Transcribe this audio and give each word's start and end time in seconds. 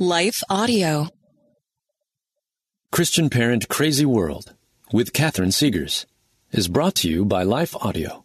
Life 0.00 0.44
Audio. 0.48 1.08
Christian 2.92 3.28
Parent 3.28 3.68
Crazy 3.68 4.06
World 4.06 4.54
with 4.92 5.12
Catherine 5.12 5.48
Segars 5.48 6.06
is 6.52 6.68
brought 6.68 6.94
to 6.96 7.10
you 7.10 7.24
by 7.24 7.42
Life 7.42 7.74
Audio 7.74 8.24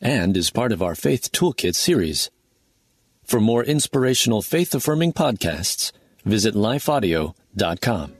and 0.00 0.34
is 0.34 0.48
part 0.48 0.72
of 0.72 0.80
our 0.80 0.94
Faith 0.94 1.30
Toolkit 1.30 1.74
series. 1.74 2.30
For 3.22 3.38
more 3.38 3.62
inspirational 3.62 4.40
faith 4.40 4.74
affirming 4.74 5.12
podcasts, 5.12 5.92
visit 6.24 6.54
lifeaudio.com. 6.54 8.14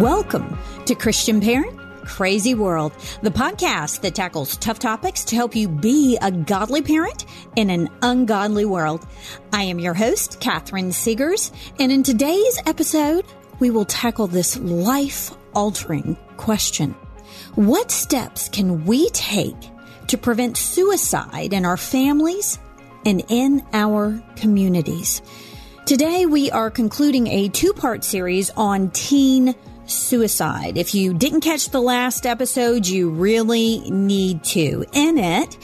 Welcome 0.00 0.58
to 0.86 0.96
Christian 0.96 1.40
Parent 1.40 1.83
Crazy 2.04 2.54
World, 2.54 2.92
the 3.22 3.30
podcast 3.30 4.02
that 4.02 4.14
tackles 4.14 4.56
tough 4.56 4.78
topics 4.78 5.24
to 5.24 5.36
help 5.36 5.56
you 5.56 5.68
be 5.68 6.18
a 6.20 6.30
godly 6.30 6.82
parent 6.82 7.24
in 7.56 7.70
an 7.70 7.88
ungodly 8.02 8.64
world. 8.64 9.06
I 9.52 9.64
am 9.64 9.78
your 9.78 9.94
host, 9.94 10.40
Catherine 10.40 10.90
Segars, 10.90 11.52
and 11.80 11.90
in 11.90 12.02
today's 12.02 12.58
episode, 12.66 13.24
we 13.58 13.70
will 13.70 13.84
tackle 13.84 14.26
this 14.26 14.56
life 14.58 15.30
altering 15.54 16.16
question. 16.36 16.94
What 17.54 17.90
steps 17.90 18.48
can 18.48 18.84
we 18.84 19.08
take 19.10 19.56
to 20.08 20.18
prevent 20.18 20.56
suicide 20.56 21.52
in 21.52 21.64
our 21.64 21.76
families 21.76 22.58
and 23.06 23.24
in 23.28 23.64
our 23.72 24.22
communities? 24.36 25.22
Today, 25.86 26.24
we 26.24 26.50
are 26.50 26.70
concluding 26.70 27.26
a 27.26 27.48
two 27.48 27.74
part 27.74 28.04
series 28.04 28.48
on 28.56 28.90
teen 28.90 29.54
suicide. 29.86 30.76
If 30.76 30.94
you 30.94 31.14
didn't 31.14 31.40
catch 31.40 31.70
the 31.70 31.80
last 31.80 32.26
episode, 32.26 32.86
you 32.86 33.10
really 33.10 33.80
need 33.90 34.44
to. 34.44 34.84
In 34.92 35.18
it, 35.18 35.56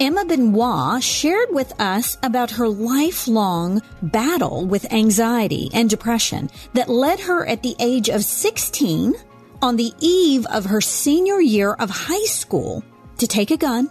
Emma 0.00 0.24
Benoit 0.24 1.02
shared 1.02 1.48
with 1.50 1.78
us 1.80 2.18
about 2.22 2.52
her 2.52 2.68
lifelong 2.68 3.82
battle 4.02 4.66
with 4.66 4.92
anxiety 4.92 5.70
and 5.72 5.90
depression 5.90 6.50
that 6.74 6.88
led 6.88 7.20
her 7.20 7.46
at 7.46 7.62
the 7.62 7.76
age 7.78 8.08
of 8.08 8.24
16 8.24 9.14
on 9.62 9.76
the 9.76 9.92
eve 10.00 10.46
of 10.46 10.64
her 10.66 10.80
senior 10.80 11.40
year 11.40 11.72
of 11.72 11.90
high 11.90 12.24
school 12.24 12.84
to 13.18 13.26
take 13.26 13.50
a 13.50 13.56
gun, 13.56 13.90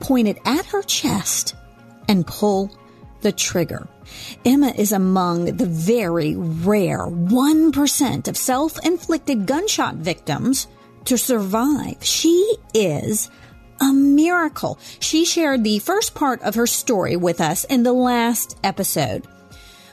point 0.00 0.28
it 0.28 0.38
at 0.44 0.66
her 0.66 0.82
chest, 0.82 1.54
and 2.08 2.26
pull 2.26 2.70
the 3.20 3.32
trigger. 3.32 3.88
Emma 4.44 4.72
is 4.76 4.92
among 4.92 5.56
the 5.56 5.66
very 5.66 6.36
rare 6.36 7.06
1% 7.06 8.28
of 8.28 8.36
self 8.36 8.84
inflicted 8.84 9.46
gunshot 9.46 9.96
victims 9.96 10.66
to 11.04 11.16
survive. 11.16 11.96
She 12.00 12.56
is 12.74 13.30
a 13.80 13.92
miracle. 13.92 14.78
She 15.00 15.24
shared 15.24 15.64
the 15.64 15.78
first 15.78 16.14
part 16.14 16.42
of 16.42 16.54
her 16.54 16.66
story 16.66 17.16
with 17.16 17.40
us 17.40 17.64
in 17.64 17.82
the 17.82 17.92
last 17.92 18.58
episode. 18.64 19.26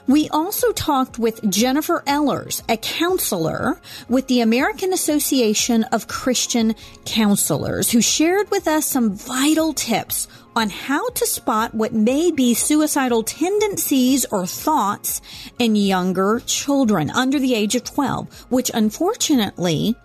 We 0.06 0.28
also 0.28 0.70
talked 0.72 1.18
with 1.18 1.48
Jennifer 1.50 2.02
Ellers, 2.06 2.62
a 2.68 2.76
counselor 2.76 3.80
with 4.06 4.26
the 4.26 4.42
American 4.42 4.92
Association 4.92 5.84
of 5.84 6.08
Christian 6.08 6.74
Counselors, 7.06 7.90
who 7.90 8.02
shared 8.02 8.50
with 8.50 8.68
us 8.68 8.84
some 8.84 9.14
vital 9.14 9.72
tips 9.72 10.28
on 10.56 10.70
how 10.70 11.08
to 11.10 11.26
spot 11.26 11.74
what 11.74 11.92
may 11.92 12.30
be 12.30 12.54
suicidal 12.54 13.22
tendencies 13.22 14.24
or 14.30 14.46
thoughts 14.46 15.20
in 15.58 15.76
younger 15.76 16.40
children 16.46 17.10
under 17.10 17.38
the 17.38 17.54
age 17.54 17.74
of 17.74 17.84
12, 17.84 18.46
which 18.50 18.70
unfortunately 18.72 19.96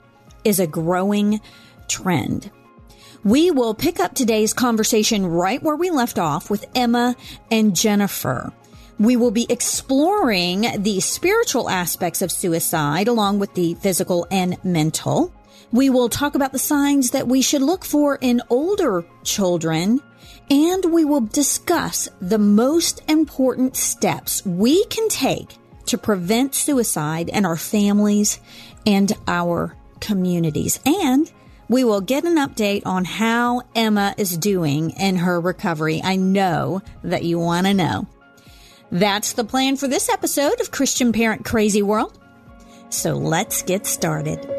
is 0.43 0.59
a 0.59 0.67
growing 0.67 1.39
trend. 1.87 2.51
We 3.23 3.51
will 3.51 3.73
pick 3.73 3.99
up 3.99 4.15
today's 4.15 4.53
conversation 4.53 5.25
right 5.25 5.61
where 5.61 5.75
we 5.75 5.89
left 5.89 6.17
off 6.17 6.49
with 6.49 6.65
Emma 6.73 7.15
and 7.51 7.75
Jennifer. 7.75 8.53
We 8.97 9.17
will 9.17 9.31
be 9.31 9.45
exploring 9.49 10.65
the 10.81 10.99
spiritual 11.01 11.69
aspects 11.69 12.21
of 12.21 12.31
suicide 12.31 13.07
along 13.07 13.39
with 13.39 13.53
the 13.53 13.75
physical 13.75 14.25
and 14.31 14.57
mental. 14.63 15.33
We 15.71 15.89
will 15.89 16.09
talk 16.09 16.35
about 16.35 16.51
the 16.51 16.59
signs 16.59 17.11
that 17.11 17.27
we 17.27 17.41
should 17.41 17.61
look 17.61 17.85
for 17.85 18.17
in 18.21 18.41
older 18.49 19.05
children 19.23 20.01
and 20.49 20.85
we 20.85 21.05
will 21.05 21.21
discuss 21.21 22.09
the 22.19 22.39
most 22.39 23.01
important 23.07 23.75
steps 23.75 24.45
we 24.45 24.83
can 24.85 25.07
take 25.09 25.57
to 25.85 25.97
prevent 25.97 26.55
suicide 26.55 27.29
in 27.29 27.45
our 27.45 27.57
families 27.57 28.39
and 28.85 29.11
our 29.27 29.75
communities. 29.99 30.79
And 30.85 31.31
we 31.67 31.83
will 31.83 32.01
get 32.01 32.23
an 32.23 32.37
update 32.37 32.83
on 32.85 33.05
how 33.05 33.61
Emma 33.75 34.15
is 34.17 34.37
doing 34.37 34.91
in 34.91 35.17
her 35.17 35.39
recovery. 35.39 36.01
I 36.03 36.15
know 36.15 36.81
that 37.03 37.23
you 37.23 37.39
want 37.39 37.67
to 37.67 37.73
know. 37.73 38.07
That's 38.91 39.33
the 39.33 39.43
plan 39.43 39.77
for 39.77 39.87
this 39.87 40.09
episode 40.09 40.59
of 40.61 40.71
Christian 40.71 41.11
Parent 41.11 41.45
Crazy 41.45 41.83
World. 41.83 42.17
So 42.89 43.13
let's 43.13 43.61
get 43.61 43.85
started. 43.85 44.58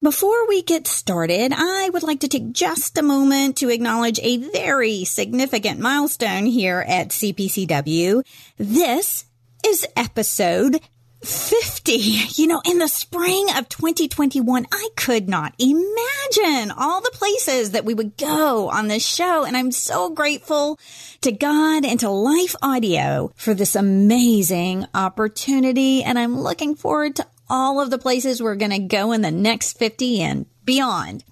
Before 0.00 0.46
we 0.46 0.62
get 0.62 0.86
started, 0.86 1.52
I 1.52 1.90
would 1.92 2.04
like 2.04 2.20
to 2.20 2.28
take 2.28 2.52
just 2.52 2.96
a 2.96 3.02
moment 3.02 3.56
to 3.56 3.68
acknowledge 3.68 4.20
a 4.22 4.36
very 4.36 5.04
significant 5.04 5.80
milestone 5.80 6.46
here 6.46 6.84
at 6.86 7.08
CPCW. 7.08 8.24
This 8.58 9.24
is 9.66 9.84
episode 9.96 10.80
50. 11.24 11.92
You 12.40 12.46
know, 12.46 12.62
in 12.64 12.78
the 12.78 12.86
spring 12.86 13.48
of 13.56 13.68
2021, 13.68 14.68
I 14.70 14.88
could 14.94 15.28
not 15.28 15.54
imagine 15.58 16.70
all 16.70 17.00
the 17.00 17.10
places 17.14 17.72
that 17.72 17.84
we 17.84 17.92
would 17.92 18.16
go 18.16 18.70
on 18.70 18.86
this 18.86 19.04
show. 19.04 19.44
And 19.44 19.56
I'm 19.56 19.72
so 19.72 20.10
grateful 20.10 20.78
to 21.22 21.32
God 21.32 21.84
and 21.84 21.98
to 21.98 22.08
Life 22.08 22.54
Audio 22.62 23.32
for 23.34 23.52
this 23.52 23.74
amazing 23.74 24.86
opportunity. 24.94 26.04
And 26.04 26.20
I'm 26.20 26.38
looking 26.38 26.76
forward 26.76 27.16
to 27.16 27.26
all 27.50 27.80
of 27.80 27.90
the 27.90 27.98
places 27.98 28.42
we're 28.42 28.54
going 28.56 28.70
to 28.70 28.78
go 28.78 29.12
in 29.12 29.22
the 29.22 29.30
next 29.30 29.78
50 29.78 30.20
and 30.22 30.46
beyond. 30.64 31.24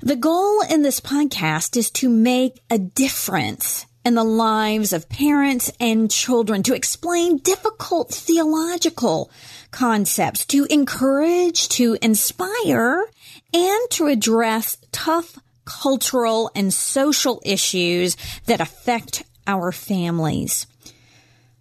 The 0.00 0.16
goal 0.16 0.62
in 0.62 0.82
this 0.82 1.00
podcast 1.00 1.76
is 1.76 1.90
to 1.92 2.08
make 2.08 2.60
a 2.70 2.78
difference 2.78 3.86
in 4.04 4.14
the 4.14 4.24
lives 4.24 4.92
of 4.92 5.08
parents 5.08 5.72
and 5.80 6.10
children, 6.10 6.62
to 6.62 6.74
explain 6.74 7.38
difficult 7.38 8.10
theological 8.10 9.30
concepts, 9.70 10.46
to 10.46 10.66
encourage, 10.70 11.68
to 11.68 11.98
inspire, 12.00 13.04
and 13.52 13.90
to 13.90 14.06
address 14.06 14.78
tough 14.92 15.38
cultural 15.64 16.50
and 16.54 16.72
social 16.72 17.42
issues 17.44 18.16
that 18.46 18.60
affect 18.60 19.24
our 19.46 19.72
families. 19.72 20.66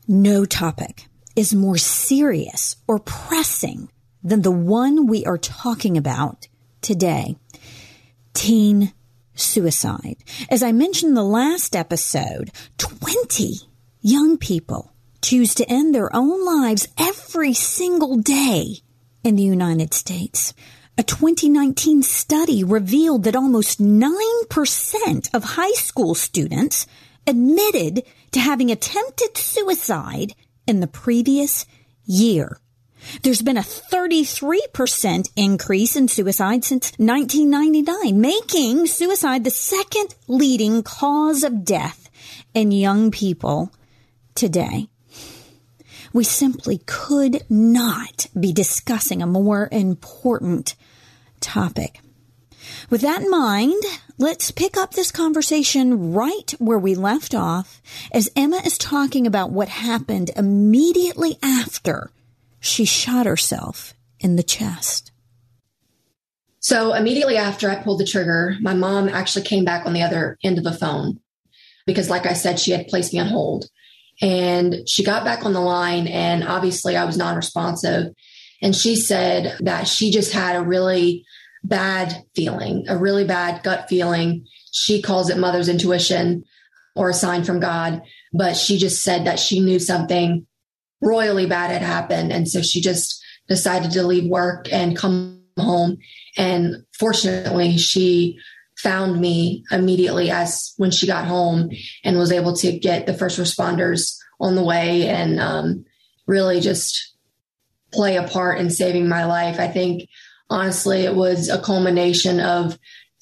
No 0.07 0.45
topic 0.45 1.06
is 1.37 1.53
more 1.53 1.77
serious 1.77 2.75
or 2.87 2.99
pressing 2.99 3.89
than 4.23 4.41
the 4.41 4.51
one 4.51 5.05
we 5.05 5.23
are 5.25 5.37
talking 5.37 5.95
about 5.95 6.47
today. 6.81 7.37
Teen 8.33 8.91
suicide. 9.35 10.17
As 10.49 10.63
I 10.63 10.71
mentioned 10.71 11.09
in 11.09 11.15
the 11.15 11.23
last 11.23 11.75
episode, 11.75 12.51
20 12.79 13.53
young 14.01 14.37
people 14.37 14.91
choose 15.21 15.53
to 15.55 15.71
end 15.71 15.93
their 15.93 16.13
own 16.15 16.43
lives 16.43 16.87
every 16.97 17.53
single 17.53 18.17
day 18.17 18.77
in 19.23 19.35
the 19.35 19.43
United 19.43 19.93
States. 19.93 20.55
A 20.97 21.03
2019 21.03 22.01
study 22.01 22.63
revealed 22.63 23.25
that 23.25 23.35
almost 23.35 23.79
9% 23.79 25.35
of 25.35 25.43
high 25.43 25.73
school 25.73 26.15
students 26.15 26.87
admitted 27.27 28.03
to 28.31 28.39
having 28.39 28.71
attempted 28.71 29.37
suicide 29.37 30.33
in 30.67 30.79
the 30.81 30.87
previous 30.87 31.65
year. 32.05 32.59
There's 33.23 33.41
been 33.41 33.57
a 33.57 33.61
33% 33.61 35.29
increase 35.35 35.95
in 35.95 36.07
suicide 36.07 36.65
since 36.65 36.91
1999, 36.97 38.19
making 38.19 38.87
suicide 38.87 39.43
the 39.43 39.49
second 39.49 40.15
leading 40.27 40.83
cause 40.83 41.43
of 41.43 41.63
death 41.63 42.09
in 42.53 42.71
young 42.71 43.11
people 43.11 43.71
today. 44.35 44.87
We 46.13 46.23
simply 46.23 46.79
could 46.85 47.43
not 47.49 48.27
be 48.37 48.51
discussing 48.51 49.21
a 49.21 49.27
more 49.27 49.69
important 49.71 50.75
topic. 51.39 52.01
With 52.89 53.01
that 53.01 53.21
in 53.21 53.29
mind, 53.29 53.83
let's 54.17 54.51
pick 54.51 54.77
up 54.77 54.93
this 54.93 55.11
conversation 55.11 56.13
right 56.13 56.51
where 56.57 56.79
we 56.79 56.95
left 56.95 57.35
off 57.35 57.81
as 58.13 58.29
Emma 58.33 58.61
is 58.63 58.77
talking 58.77 59.27
about 59.27 59.51
what 59.51 59.67
happened 59.67 60.31
immediately 60.37 61.37
after 61.43 62.11
she 62.61 62.85
shot 62.85 63.25
herself 63.25 63.93
in 64.21 64.37
the 64.37 64.43
chest. 64.43 65.11
So 66.61 66.93
immediately 66.93 67.35
after 67.35 67.69
I 67.69 67.75
pulled 67.75 67.99
the 67.99 68.05
trigger, 68.05 68.55
my 68.61 68.73
mom 68.73 69.09
actually 69.09 69.45
came 69.45 69.65
back 69.65 69.85
on 69.85 69.91
the 69.91 70.03
other 70.03 70.37
end 70.41 70.57
of 70.57 70.63
the 70.63 70.73
phone 70.73 71.19
because, 71.85 72.09
like 72.09 72.25
I 72.25 72.33
said, 72.33 72.57
she 72.57 72.71
had 72.71 72.87
placed 72.87 73.13
me 73.13 73.19
on 73.19 73.27
hold. 73.27 73.65
And 74.21 74.87
she 74.87 75.03
got 75.03 75.25
back 75.25 75.45
on 75.45 75.53
the 75.53 75.59
line, 75.59 76.07
and 76.07 76.43
obviously 76.43 76.95
I 76.95 77.05
was 77.05 77.17
non 77.17 77.35
responsive. 77.35 78.13
And 78.61 78.75
she 78.75 78.95
said 78.95 79.57
that 79.59 79.87
she 79.87 80.09
just 80.09 80.33
had 80.33 80.55
a 80.55 80.63
really 80.63 81.23
bad 81.67 82.23
feeling, 82.35 82.85
a 82.87 82.97
really 82.97 83.25
bad 83.25 83.63
gut 83.63 83.87
feeling. 83.89 84.45
She 84.71 85.01
calls 85.01 85.29
it 85.29 85.37
mother's 85.37 85.69
intuition 85.69 86.43
or 86.95 87.09
a 87.09 87.13
sign 87.13 87.43
from 87.43 87.59
God. 87.59 88.01
But 88.33 88.55
she 88.55 88.77
just 88.77 89.03
said 89.03 89.25
that 89.25 89.39
she 89.39 89.59
knew 89.59 89.79
something 89.79 90.45
royally 91.01 91.45
bad 91.45 91.71
had 91.71 91.81
happened. 91.81 92.31
And 92.31 92.47
so 92.47 92.61
she 92.61 92.81
just 92.81 93.23
decided 93.47 93.91
to 93.91 94.03
leave 94.03 94.29
work 94.29 94.71
and 94.71 94.97
come 94.97 95.43
home. 95.57 95.97
And 96.37 96.85
fortunately, 96.97 97.77
she 97.77 98.39
found 98.77 99.19
me 99.19 99.63
immediately 99.71 100.29
as 100.29 100.73
when 100.77 100.91
she 100.91 101.07
got 101.07 101.25
home 101.25 101.69
and 102.03 102.17
was 102.17 102.31
able 102.31 102.55
to 102.57 102.77
get 102.77 103.05
the 103.05 103.13
first 103.13 103.39
responders 103.39 104.15
on 104.39 104.55
the 104.55 104.63
way 104.63 105.07
and 105.07 105.39
um, 105.39 105.85
really 106.27 106.59
just 106.59 107.15
play 107.91 108.17
a 108.17 108.27
part 108.27 108.59
in 108.59 108.69
saving 108.69 109.07
my 109.07 109.25
life. 109.25 109.59
I 109.59 109.67
think 109.67 110.07
honestly, 110.49 111.01
it 111.01 111.15
was 111.15 111.49
a 111.49 111.61
culmination 111.61 112.39
of 112.39 112.77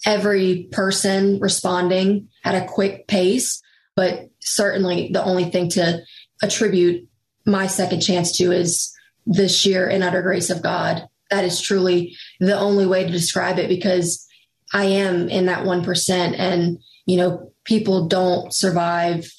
every 0.06 0.68
person 0.72 1.39
responding 1.39 2.30
at 2.44 2.56
a 2.56 2.68
quick 2.68 3.07
pace, 3.07 3.62
but 3.95 4.30
certainly 4.39 5.10
the 5.12 5.24
only 5.24 5.45
thing 5.45 5.69
to 5.69 6.01
attribute 6.44 7.07
my 7.45 7.68
second 7.68 8.01
chance 8.01 8.38
to 8.38 8.51
is 8.51 8.94
the 9.25 9.50
sheer 9.50 9.88
and 9.88 10.04
utter 10.04 10.22
grace 10.22 10.50
of 10.50 10.62
God. 10.62 11.07
That 11.31 11.45
is 11.45 11.62
truly 11.62 12.16
the 12.39 12.57
only 12.57 12.86
way 12.86 13.04
to 13.04 13.12
describe 13.12 13.57
it 13.57 13.68
because 13.68 14.25
I 14.74 14.86
am 14.86 15.30
in 15.30 15.48
that 15.48 15.63
1%. 15.63 16.36
And, 16.38 16.80
you 17.06 17.18
know, 17.18 17.51
people 17.63 18.07
don't 18.07 18.54
survive 18.54 19.31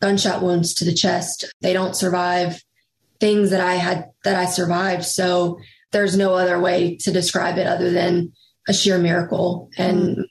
gunshot 0.00 0.42
wounds 0.42 0.74
to 0.74 0.84
the 0.84 0.94
chest. 0.94 1.52
They 1.60 1.72
don't 1.72 1.96
survive 1.96 2.62
things 3.20 3.50
that 3.50 3.60
I 3.60 3.74
had, 3.74 4.10
that 4.24 4.36
I 4.36 4.46
survived. 4.46 5.04
So 5.04 5.58
there's 5.92 6.16
no 6.16 6.34
other 6.34 6.58
way 6.58 6.96
to 6.96 7.12
describe 7.12 7.58
it 7.58 7.66
other 7.66 7.90
than 7.90 8.32
a 8.68 8.72
sheer 8.72 8.98
miracle. 8.98 9.70
And 9.76 10.16
mm. 10.16 10.22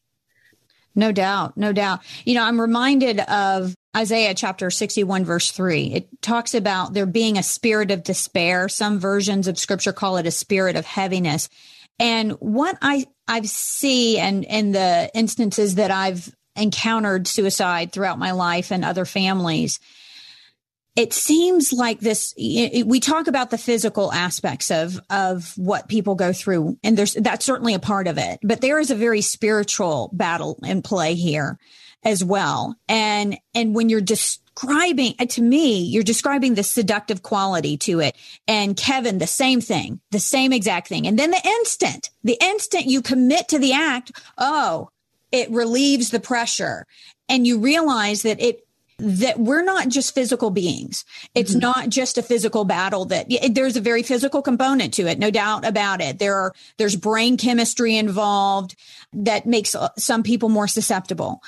no 0.95 1.11
doubt, 1.11 1.57
no 1.57 1.71
doubt. 1.73 2.01
You 2.25 2.35
know, 2.35 2.43
I'm 2.43 2.59
reminded 2.59 3.19
of 3.19 3.75
Isaiah 3.95 4.33
chapter 4.33 4.69
61, 4.69 5.25
verse 5.25 5.51
3. 5.51 5.93
It 5.93 6.21
talks 6.21 6.53
about 6.53 6.93
there 6.93 7.05
being 7.05 7.37
a 7.37 7.43
spirit 7.43 7.91
of 7.91 8.03
despair. 8.03 8.69
Some 8.69 8.99
versions 8.99 9.47
of 9.47 9.59
scripture 9.59 9.93
call 9.93 10.17
it 10.17 10.27
a 10.27 10.31
spirit 10.31 10.75
of 10.75 10.85
heaviness. 10.85 11.49
And 11.99 12.31
what 12.33 12.77
I, 12.81 13.05
I 13.27 13.41
see 13.41 14.17
and 14.17 14.43
in 14.45 14.71
the 14.71 15.11
instances 15.13 15.75
that 15.75 15.91
I've 15.91 16.33
encountered 16.55 17.27
suicide 17.27 17.91
throughout 17.91 18.19
my 18.19 18.31
life 18.31 18.71
and 18.71 18.83
other 18.83 19.05
families, 19.05 19.79
it 20.95 21.13
seems 21.13 21.71
like 21.71 21.99
this 21.99 22.33
we 22.37 22.99
talk 22.99 23.27
about 23.27 23.49
the 23.49 23.57
physical 23.57 24.11
aspects 24.11 24.71
of 24.71 24.99
of 25.09 25.53
what 25.57 25.87
people 25.87 26.15
go 26.15 26.33
through 26.33 26.77
and 26.83 26.97
there's 26.97 27.13
that's 27.13 27.45
certainly 27.45 27.73
a 27.73 27.79
part 27.79 28.07
of 28.07 28.17
it 28.17 28.39
but 28.43 28.61
there 28.61 28.79
is 28.79 28.91
a 28.91 28.95
very 28.95 29.21
spiritual 29.21 30.09
battle 30.13 30.59
in 30.63 30.81
play 30.81 31.15
here 31.15 31.57
as 32.03 32.23
well. 32.23 32.75
And 32.87 33.37
and 33.53 33.75
when 33.75 33.89
you're 33.89 34.01
describing 34.01 35.15
uh, 35.19 35.25
to 35.25 35.41
me 35.41 35.83
you're 35.83 36.03
describing 36.03 36.55
the 36.55 36.63
seductive 36.63 37.21
quality 37.21 37.77
to 37.77 37.99
it. 37.99 38.15
And 38.47 38.75
kevin 38.75 39.17
the 39.17 39.27
same 39.27 39.61
thing 39.61 40.01
the 40.11 40.19
same 40.19 40.53
exact 40.53 40.87
thing. 40.87 41.07
And 41.07 41.17
then 41.17 41.31
the 41.31 41.41
instant 41.59 42.09
the 42.23 42.37
instant 42.41 42.85
you 42.85 43.01
commit 43.01 43.49
to 43.49 43.59
the 43.59 43.73
act 43.73 44.11
oh 44.37 44.89
it 45.31 45.49
relieves 45.51 46.09
the 46.09 46.19
pressure. 46.19 46.85
And 47.29 47.47
you 47.47 47.59
realize 47.59 48.23
that 48.23 48.41
it 48.41 48.67
that 49.01 49.39
we're 49.39 49.63
not 49.63 49.89
just 49.89 50.13
physical 50.13 50.51
beings. 50.51 51.03
It's 51.33 51.51
mm-hmm. 51.51 51.59
not 51.59 51.89
just 51.89 52.17
a 52.17 52.23
physical 52.23 52.65
battle 52.65 53.05
that 53.05 53.27
there's 53.51 53.75
a 53.75 53.81
very 53.81 54.03
physical 54.03 54.41
component 54.41 54.93
to 54.95 55.07
it. 55.07 55.17
No 55.17 55.31
doubt 55.31 55.65
about 55.65 56.01
it. 56.01 56.19
There 56.19 56.35
are, 56.35 56.53
there's 56.77 56.95
brain 56.95 57.37
chemistry 57.37 57.97
involved 57.97 58.75
that 59.13 59.45
makes 59.45 59.73
uh, 59.73 59.89
some 59.97 60.23
people 60.23 60.49
more 60.49 60.67
susceptible 60.67 61.41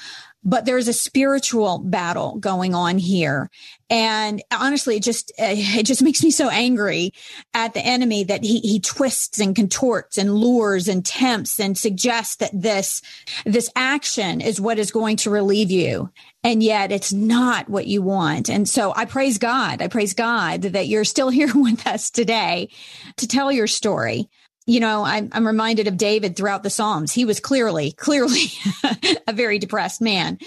but 0.43 0.65
there's 0.65 0.87
a 0.87 0.93
spiritual 0.93 1.79
battle 1.79 2.37
going 2.37 2.75
on 2.75 2.97
here 2.97 3.49
and 3.89 4.41
honestly 4.51 4.97
it 4.97 5.03
just 5.03 5.31
uh, 5.39 5.45
it 5.47 5.85
just 5.85 6.01
makes 6.01 6.23
me 6.23 6.31
so 6.31 6.49
angry 6.49 7.13
at 7.53 7.73
the 7.73 7.79
enemy 7.85 8.23
that 8.23 8.43
he 8.43 8.59
he 8.59 8.79
twists 8.79 9.39
and 9.39 9.55
contorts 9.55 10.17
and 10.17 10.35
lures 10.35 10.87
and 10.87 11.05
tempts 11.05 11.59
and 11.59 11.77
suggests 11.77 12.35
that 12.37 12.51
this 12.53 13.01
this 13.45 13.69
action 13.75 14.41
is 14.41 14.59
what 14.59 14.79
is 14.79 14.91
going 14.91 15.15
to 15.17 15.29
relieve 15.29 15.71
you 15.71 16.09
and 16.43 16.61
yet 16.61 16.91
it's 16.91 17.13
not 17.13 17.69
what 17.69 17.87
you 17.87 18.01
want 18.01 18.49
and 18.49 18.67
so 18.67 18.93
i 18.95 19.05
praise 19.05 19.37
god 19.37 19.81
i 19.81 19.87
praise 19.87 20.13
god 20.13 20.61
that 20.61 20.87
you're 20.87 21.05
still 21.05 21.29
here 21.39 21.51
with 21.53 21.85
us 21.87 22.09
today 22.09 22.69
to 23.17 23.27
tell 23.27 23.51
your 23.51 23.67
story 23.67 24.29
you 24.65 24.79
know, 24.79 25.03
I'm, 25.03 25.29
I'm 25.33 25.45
reminded 25.45 25.87
of 25.87 25.97
David 25.97 26.35
throughout 26.35 26.63
the 26.63 26.69
Psalms. 26.69 27.11
He 27.11 27.25
was 27.25 27.39
clearly, 27.39 27.91
clearly 27.97 28.45
a 29.27 29.33
very 29.33 29.59
depressed 29.59 30.01
man. 30.01 30.39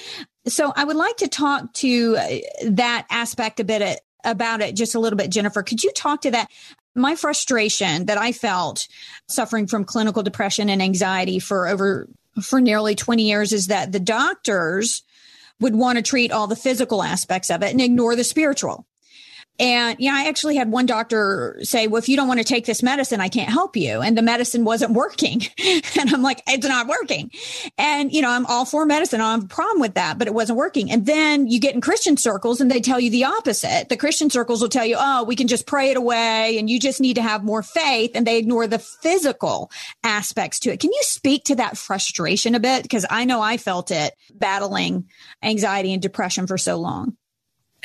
So 0.47 0.73
I 0.75 0.85
would 0.85 0.97
like 0.97 1.19
to 1.19 1.29
talk 1.29 1.73
to 1.75 2.17
uh, 2.17 2.37
that 2.71 3.07
aspect 3.11 3.61
a 3.61 3.65
bit 3.65 3.83
uh, 3.83 3.97
about 4.25 4.61
it 4.61 4.75
just 4.75 4.95
a 4.95 5.01
little 5.01 5.17
bit, 5.17 5.31
Jennifer. 5.31 5.63
Could 5.63 5.85
you 5.85 5.93
talk 5.93 6.23
to 6.23 6.31
that? 6.33 6.51
My 6.95 7.15
frustration 7.15 8.07
that 8.07 8.17
I 8.17 8.33
felt 8.33 8.89
suffering 9.29 9.67
from 9.67 9.85
clinical 9.85 10.23
depression 10.23 10.71
and 10.71 10.81
anxiety 10.81 11.39
for 11.39 11.69
over, 11.69 12.09
for 12.43 12.59
nearly 12.59 12.95
20 12.95 13.23
years 13.23 13.53
is 13.53 13.67
that 13.67 13.93
the 13.93 14.01
doctors 14.01 15.03
would 15.61 15.75
want 15.75 15.97
to 15.97 16.03
treat 16.03 16.33
all 16.33 16.47
the 16.47 16.57
physical 16.57 17.03
aspects 17.03 17.51
of 17.51 17.63
it 17.63 17.71
and 17.71 17.81
ignore 17.81 18.17
the 18.17 18.25
spiritual. 18.25 18.87
And 19.59 19.99
yeah, 19.99 20.13
I 20.15 20.29
actually 20.29 20.57
had 20.57 20.71
one 20.71 20.87
doctor 20.87 21.59
say, 21.63 21.87
well, 21.87 21.99
if 21.99 22.09
you 22.09 22.17
don't 22.17 22.29
want 22.29 22.39
to 22.39 22.45
take 22.45 22.67
this 22.67 22.83
medicine, 22.83 23.21
I 23.21 23.29
can't 23.29 23.49
help 23.49 23.77
you. 23.77 24.01
And 24.01 24.17
the 24.17 24.23
medicine 24.23 24.65
wasn't 24.65 24.93
working. 24.93 25.43
and 25.99 26.13
I'm 26.13 26.23
like, 26.23 26.43
it's 26.47 26.67
not 26.67 26.87
working. 26.87 27.31
And, 27.79 28.13
you 28.13 28.23
know, 28.23 28.31
I'm 28.31 28.47
all 28.47 28.65
for 28.65 28.85
medicine. 28.85 29.21
I 29.21 29.33
don't 29.33 29.41
have 29.43 29.51
a 29.51 29.55
problem 29.55 29.81
with 29.81 29.95
that, 29.95 30.19
but 30.19 30.27
it 30.27 30.35
wasn't 30.35 30.59
working. 30.59 30.91
And 30.91 31.07
then 31.07 31.47
you 31.47 31.59
get 31.59 31.75
in 31.75 31.81
Christian 31.81 32.17
circles 32.17 32.61
and 32.61 32.71
they 32.71 32.81
tell 32.81 33.01
you 33.01 33.11
the 33.11 33.25
opposite. 33.25 33.89
The 33.89 33.97
Christian 33.97 34.31
circles 34.31 34.61
will 34.61 34.69
tell 34.69 34.85
you, 34.85 34.97
oh, 34.99 35.25
we 35.25 35.37
can 35.37 35.49
just 35.49 35.67
pray 35.67 35.91
it 35.91 35.97
away 35.97 36.59
and 36.59 36.69
you 36.69 36.79
just 36.79 37.01
need 37.01 37.15
to 37.15 37.23
have 37.23 37.45
more 37.45 37.63
faith. 37.63 38.13
And 38.15 38.27
they 38.27 38.39
ignore 38.39 38.67
the 38.67 38.79
physical 38.79 39.71
aspects 40.03 40.61
to 40.61 40.73
it. 40.73 40.81
Can 40.81 40.93
you 40.93 41.03
speak 41.03 41.45
to 41.45 41.57
that 41.57 41.79
frustration 41.79 42.55
a 42.55 42.61
bit? 42.61 42.83
Because 42.83 43.07
I 43.09 43.25
know 43.25 43.41
I 43.41 43.57
felt 43.57 43.91
it 43.91 44.15
battling 44.35 45.09
anxiety 45.43 45.93
and 45.93 46.03
depression 46.03 46.47
for 46.47 46.59
so 46.59 46.77
long. 46.77 47.17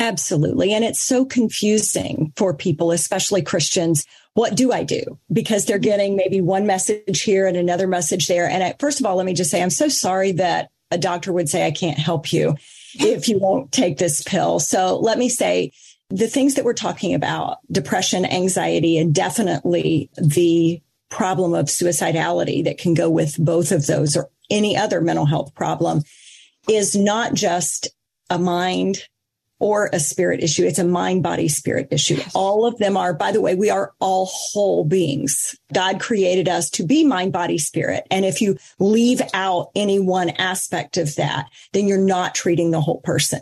Absolutely. 0.01 0.73
And 0.73 0.83
it's 0.83 0.99
so 0.99 1.25
confusing 1.25 2.33
for 2.35 2.55
people, 2.55 2.91
especially 2.91 3.43
Christians. 3.43 4.03
What 4.33 4.55
do 4.55 4.71
I 4.71 4.83
do? 4.83 5.19
Because 5.31 5.65
they're 5.65 5.77
getting 5.77 6.15
maybe 6.15 6.41
one 6.41 6.65
message 6.65 7.21
here 7.21 7.45
and 7.45 7.55
another 7.55 7.85
message 7.85 8.27
there. 8.27 8.49
And 8.49 8.63
I, 8.63 8.75
first 8.79 8.99
of 8.99 9.05
all, 9.05 9.15
let 9.15 9.27
me 9.27 9.35
just 9.35 9.51
say, 9.51 9.61
I'm 9.61 9.69
so 9.69 9.89
sorry 9.89 10.31
that 10.33 10.71
a 10.89 10.97
doctor 10.97 11.31
would 11.31 11.49
say, 11.49 11.67
I 11.67 11.71
can't 11.71 11.99
help 11.99 12.33
you 12.33 12.55
if 12.95 13.29
you 13.29 13.37
won't 13.37 13.71
take 13.71 13.99
this 13.99 14.23
pill. 14.23 14.59
So 14.59 14.97
let 14.97 15.19
me 15.19 15.29
say, 15.29 15.71
the 16.09 16.27
things 16.27 16.55
that 16.55 16.65
we're 16.65 16.73
talking 16.73 17.13
about, 17.13 17.59
depression, 17.71 18.25
anxiety, 18.25 18.97
and 18.97 19.13
definitely 19.13 20.09
the 20.17 20.81
problem 21.09 21.53
of 21.53 21.67
suicidality 21.67 22.63
that 22.63 22.79
can 22.79 22.95
go 22.95 23.07
with 23.07 23.37
both 23.37 23.71
of 23.71 23.85
those 23.85 24.17
or 24.17 24.29
any 24.49 24.75
other 24.75 24.99
mental 24.99 25.25
health 25.25 25.53
problem 25.53 26.01
is 26.67 26.95
not 26.95 27.35
just 27.35 27.87
a 28.31 28.39
mind 28.39 29.07
or 29.61 29.91
a 29.93 29.99
spirit 29.99 30.43
issue. 30.43 30.65
It's 30.65 30.79
a 30.79 30.83
mind, 30.83 31.21
body, 31.21 31.47
spirit 31.47 31.87
issue. 31.91 32.15
Yes. 32.15 32.31
All 32.33 32.65
of 32.65 32.79
them 32.79 32.97
are, 32.97 33.13
by 33.13 33.31
the 33.31 33.39
way, 33.39 33.53
we 33.53 33.69
are 33.69 33.93
all 33.99 34.25
whole 34.25 34.83
beings. 34.83 35.55
God 35.71 36.01
created 36.01 36.49
us 36.49 36.71
to 36.71 36.83
be 36.83 37.05
mind, 37.05 37.31
body, 37.31 37.59
spirit. 37.59 38.07
And 38.09 38.25
if 38.25 38.41
you 38.41 38.57
leave 38.79 39.21
out 39.35 39.69
any 39.75 39.99
one 39.99 40.31
aspect 40.31 40.97
of 40.97 41.15
that, 41.15 41.45
then 41.73 41.87
you're 41.87 41.99
not 41.99 42.33
treating 42.33 42.71
the 42.71 42.81
whole 42.81 43.01
person. 43.01 43.41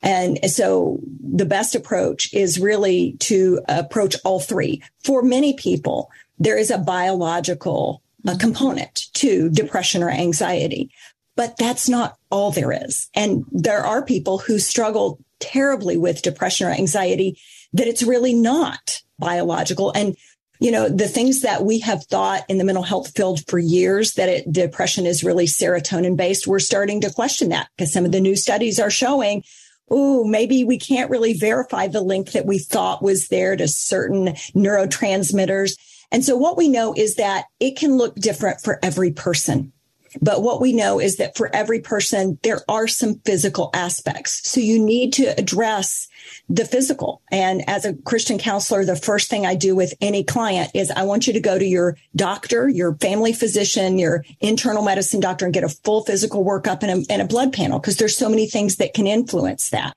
And 0.00 0.38
so 0.50 0.98
the 1.22 1.44
best 1.44 1.74
approach 1.74 2.32
is 2.32 2.58
really 2.58 3.16
to 3.20 3.60
approach 3.68 4.16
all 4.24 4.40
three. 4.40 4.82
For 5.04 5.22
many 5.22 5.52
people, 5.52 6.10
there 6.38 6.56
is 6.56 6.70
a 6.70 6.78
biological 6.78 8.02
component 8.38 9.12
to 9.14 9.50
depression 9.50 10.02
or 10.02 10.08
anxiety. 10.08 10.90
But 11.36 11.56
that's 11.58 11.88
not 11.88 12.16
all 12.30 12.50
there 12.50 12.72
is. 12.72 13.08
And 13.14 13.44
there 13.52 13.84
are 13.84 14.04
people 14.04 14.38
who 14.38 14.58
struggle 14.58 15.18
terribly 15.40 15.96
with 15.96 16.22
depression 16.22 16.68
or 16.68 16.70
anxiety 16.70 17.40
that 17.72 17.88
it's 17.88 18.02
really 18.02 18.34
not 18.34 19.02
biological. 19.18 19.92
And 19.94 20.16
you 20.60 20.70
know, 20.70 20.90
the 20.90 21.08
things 21.08 21.40
that 21.40 21.64
we 21.64 21.80
have 21.80 22.04
thought 22.04 22.44
in 22.50 22.58
the 22.58 22.64
mental 22.64 22.84
health 22.84 23.16
field 23.16 23.40
for 23.48 23.58
years 23.58 24.12
that 24.14 24.28
it, 24.28 24.52
depression 24.52 25.06
is 25.06 25.24
really 25.24 25.46
serotonin 25.46 26.16
based, 26.16 26.46
we're 26.46 26.58
starting 26.58 27.00
to 27.00 27.10
question 27.10 27.48
that 27.48 27.68
because 27.76 27.92
some 27.92 28.04
of 28.04 28.12
the 28.12 28.20
new 28.20 28.36
studies 28.36 28.78
are 28.78 28.90
showing, 28.90 29.42
oh, 29.90 30.22
maybe 30.22 30.62
we 30.62 30.78
can't 30.78 31.10
really 31.10 31.32
verify 31.32 31.86
the 31.86 32.02
link 32.02 32.32
that 32.32 32.44
we 32.44 32.58
thought 32.58 33.02
was 33.02 33.28
there 33.28 33.56
to 33.56 33.66
certain 33.66 34.34
neurotransmitters. 34.54 35.72
And 36.12 36.22
so 36.22 36.36
what 36.36 36.58
we 36.58 36.68
know 36.68 36.94
is 36.94 37.16
that 37.16 37.46
it 37.58 37.78
can 37.78 37.96
look 37.96 38.14
different 38.16 38.60
for 38.60 38.78
every 38.82 39.12
person. 39.12 39.72
But 40.20 40.42
what 40.42 40.60
we 40.60 40.72
know 40.72 41.00
is 41.00 41.16
that 41.16 41.36
for 41.36 41.54
every 41.54 41.80
person, 41.80 42.38
there 42.42 42.60
are 42.68 42.88
some 42.88 43.20
physical 43.24 43.70
aspects. 43.74 44.48
So 44.50 44.60
you 44.60 44.78
need 44.78 45.12
to 45.14 45.26
address 45.38 46.08
the 46.48 46.64
physical. 46.64 47.22
And 47.30 47.68
as 47.68 47.84
a 47.84 47.94
Christian 47.94 48.38
counselor, 48.38 48.84
the 48.84 48.96
first 48.96 49.30
thing 49.30 49.46
I 49.46 49.54
do 49.54 49.76
with 49.76 49.94
any 50.00 50.24
client 50.24 50.70
is 50.74 50.90
I 50.90 51.04
want 51.04 51.26
you 51.26 51.32
to 51.32 51.40
go 51.40 51.58
to 51.58 51.64
your 51.64 51.96
doctor, 52.16 52.68
your 52.68 52.94
family 52.96 53.32
physician, 53.32 53.98
your 53.98 54.24
internal 54.40 54.82
medicine 54.82 55.20
doctor 55.20 55.44
and 55.44 55.54
get 55.54 55.64
a 55.64 55.68
full 55.68 56.04
physical 56.04 56.44
workup 56.44 56.82
and 56.82 56.90
a, 56.90 57.12
and 57.12 57.22
a 57.22 57.26
blood 57.26 57.52
panel 57.52 57.78
because 57.78 57.96
there's 57.96 58.16
so 58.16 58.28
many 58.28 58.48
things 58.48 58.76
that 58.76 58.94
can 58.94 59.06
influence 59.06 59.70
that. 59.70 59.96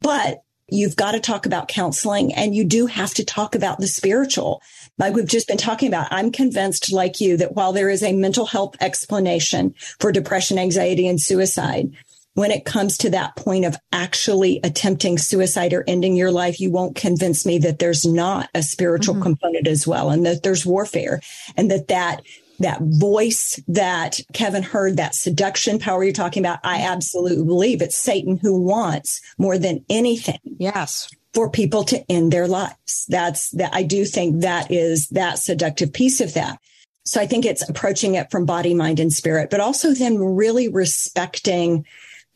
But 0.00 0.42
you've 0.68 0.96
got 0.96 1.12
to 1.12 1.20
talk 1.20 1.46
about 1.46 1.68
counseling 1.68 2.32
and 2.34 2.54
you 2.54 2.64
do 2.64 2.86
have 2.86 3.12
to 3.14 3.24
talk 3.24 3.54
about 3.54 3.78
the 3.78 3.86
spiritual. 3.86 4.62
Like 4.98 5.14
we've 5.14 5.26
just 5.26 5.48
been 5.48 5.56
talking 5.56 5.88
about, 5.88 6.08
I'm 6.10 6.30
convinced 6.30 6.92
like 6.92 7.20
you 7.20 7.36
that 7.38 7.54
while 7.54 7.72
there 7.72 7.88
is 7.88 8.02
a 8.02 8.12
mental 8.12 8.46
health 8.46 8.76
explanation 8.80 9.74
for 9.98 10.12
depression, 10.12 10.58
anxiety, 10.58 11.08
and 11.08 11.20
suicide, 11.20 11.92
when 12.34 12.50
it 12.50 12.64
comes 12.64 12.96
to 12.98 13.10
that 13.10 13.36
point 13.36 13.64
of 13.64 13.76
actually 13.92 14.60
attempting 14.64 15.18
suicide 15.18 15.72
or 15.72 15.84
ending 15.86 16.16
your 16.16 16.30
life, 16.30 16.60
you 16.60 16.70
won't 16.70 16.96
convince 16.96 17.44
me 17.44 17.58
that 17.58 17.78
there's 17.78 18.06
not 18.06 18.48
a 18.54 18.62
spiritual 18.62 19.14
mm-hmm. 19.14 19.24
component 19.24 19.66
as 19.66 19.86
well 19.86 20.10
and 20.10 20.24
that 20.24 20.42
there's 20.42 20.64
warfare 20.64 21.20
and 21.56 21.70
that 21.70 21.88
that 21.88 22.22
that 22.58 22.80
voice 22.80 23.60
that 23.66 24.20
Kevin 24.32 24.62
heard, 24.62 24.96
that 24.96 25.16
seduction 25.16 25.78
power 25.78 26.04
you're 26.04 26.12
talking 26.12 26.44
about, 26.44 26.60
I 26.62 26.82
absolutely 26.82 27.44
believe 27.44 27.82
it's 27.82 27.96
Satan 27.96 28.36
who 28.36 28.60
wants 28.60 29.20
more 29.36 29.58
than 29.58 29.84
anything. 29.88 30.38
Yes. 30.44 31.08
For 31.34 31.50
people 31.50 31.84
to 31.84 32.04
end 32.10 32.32
their 32.32 32.46
lives. 32.46 33.06
That's 33.08 33.50
that. 33.52 33.74
I 33.74 33.84
do 33.84 34.04
think 34.04 34.42
that 34.42 34.70
is 34.70 35.08
that 35.08 35.38
seductive 35.38 35.92
piece 35.92 36.20
of 36.20 36.34
that. 36.34 36.58
So 37.04 37.20
I 37.20 37.26
think 37.26 37.44
it's 37.44 37.68
approaching 37.68 38.14
it 38.14 38.30
from 38.30 38.44
body, 38.44 38.74
mind, 38.74 39.00
and 39.00 39.12
spirit, 39.12 39.50
but 39.50 39.60
also 39.60 39.92
then 39.92 40.18
really 40.18 40.68
respecting 40.68 41.86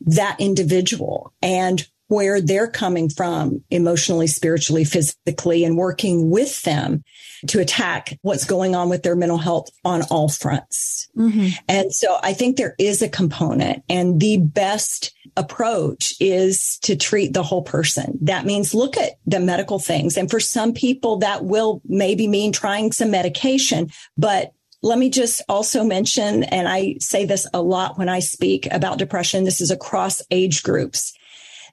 that 0.01 0.37
individual 0.39 1.31
and 1.41 1.87
where 2.07 2.39
they're 2.41 2.69
coming 2.69 3.09
from 3.09 3.63
emotionally, 3.69 4.27
spiritually, 4.27 4.85
physically, 4.85 5.63
and 5.63 5.77
working 5.77 6.29
with 6.29 6.61
them 6.63 7.03
to 7.47 7.59
attack 7.59 8.17
what's 8.21 8.45
going 8.45 8.75
on 8.75 8.89
with 8.89 9.03
their 9.03 9.15
mental 9.15 9.37
health 9.37 9.69
on 9.83 10.01
all 10.03 10.29
fronts. 10.29 11.07
Mm-hmm. 11.15 11.47
And 11.67 11.93
so 11.93 12.17
I 12.23 12.33
think 12.33 12.57
there 12.57 12.75
is 12.79 13.01
a 13.01 13.09
component 13.09 13.83
and 13.89 14.19
the 14.19 14.37
best 14.37 15.13
approach 15.35 16.15
is 16.19 16.79
to 16.79 16.95
treat 16.95 17.33
the 17.33 17.43
whole 17.43 17.61
person. 17.61 18.17
That 18.21 18.45
means 18.45 18.73
look 18.73 18.97
at 18.97 19.19
the 19.25 19.39
medical 19.39 19.77
things. 19.77 20.17
And 20.17 20.31
for 20.31 20.39
some 20.39 20.73
people 20.73 21.17
that 21.17 21.43
will 21.43 21.81
maybe 21.85 22.27
mean 22.27 22.51
trying 22.51 22.91
some 22.91 23.11
medication, 23.11 23.91
but 24.17 24.53
let 24.81 24.97
me 24.97 25.09
just 25.09 25.41
also 25.49 25.83
mention, 25.83 26.43
and 26.43 26.67
I 26.67 26.95
say 26.99 27.25
this 27.25 27.47
a 27.53 27.61
lot 27.61 27.97
when 27.97 28.09
I 28.09 28.19
speak 28.19 28.67
about 28.71 28.99
depression. 28.99 29.43
This 29.43 29.59
is 29.59 29.71
across 29.71 30.21
age 30.29 30.63
groups 30.63 31.16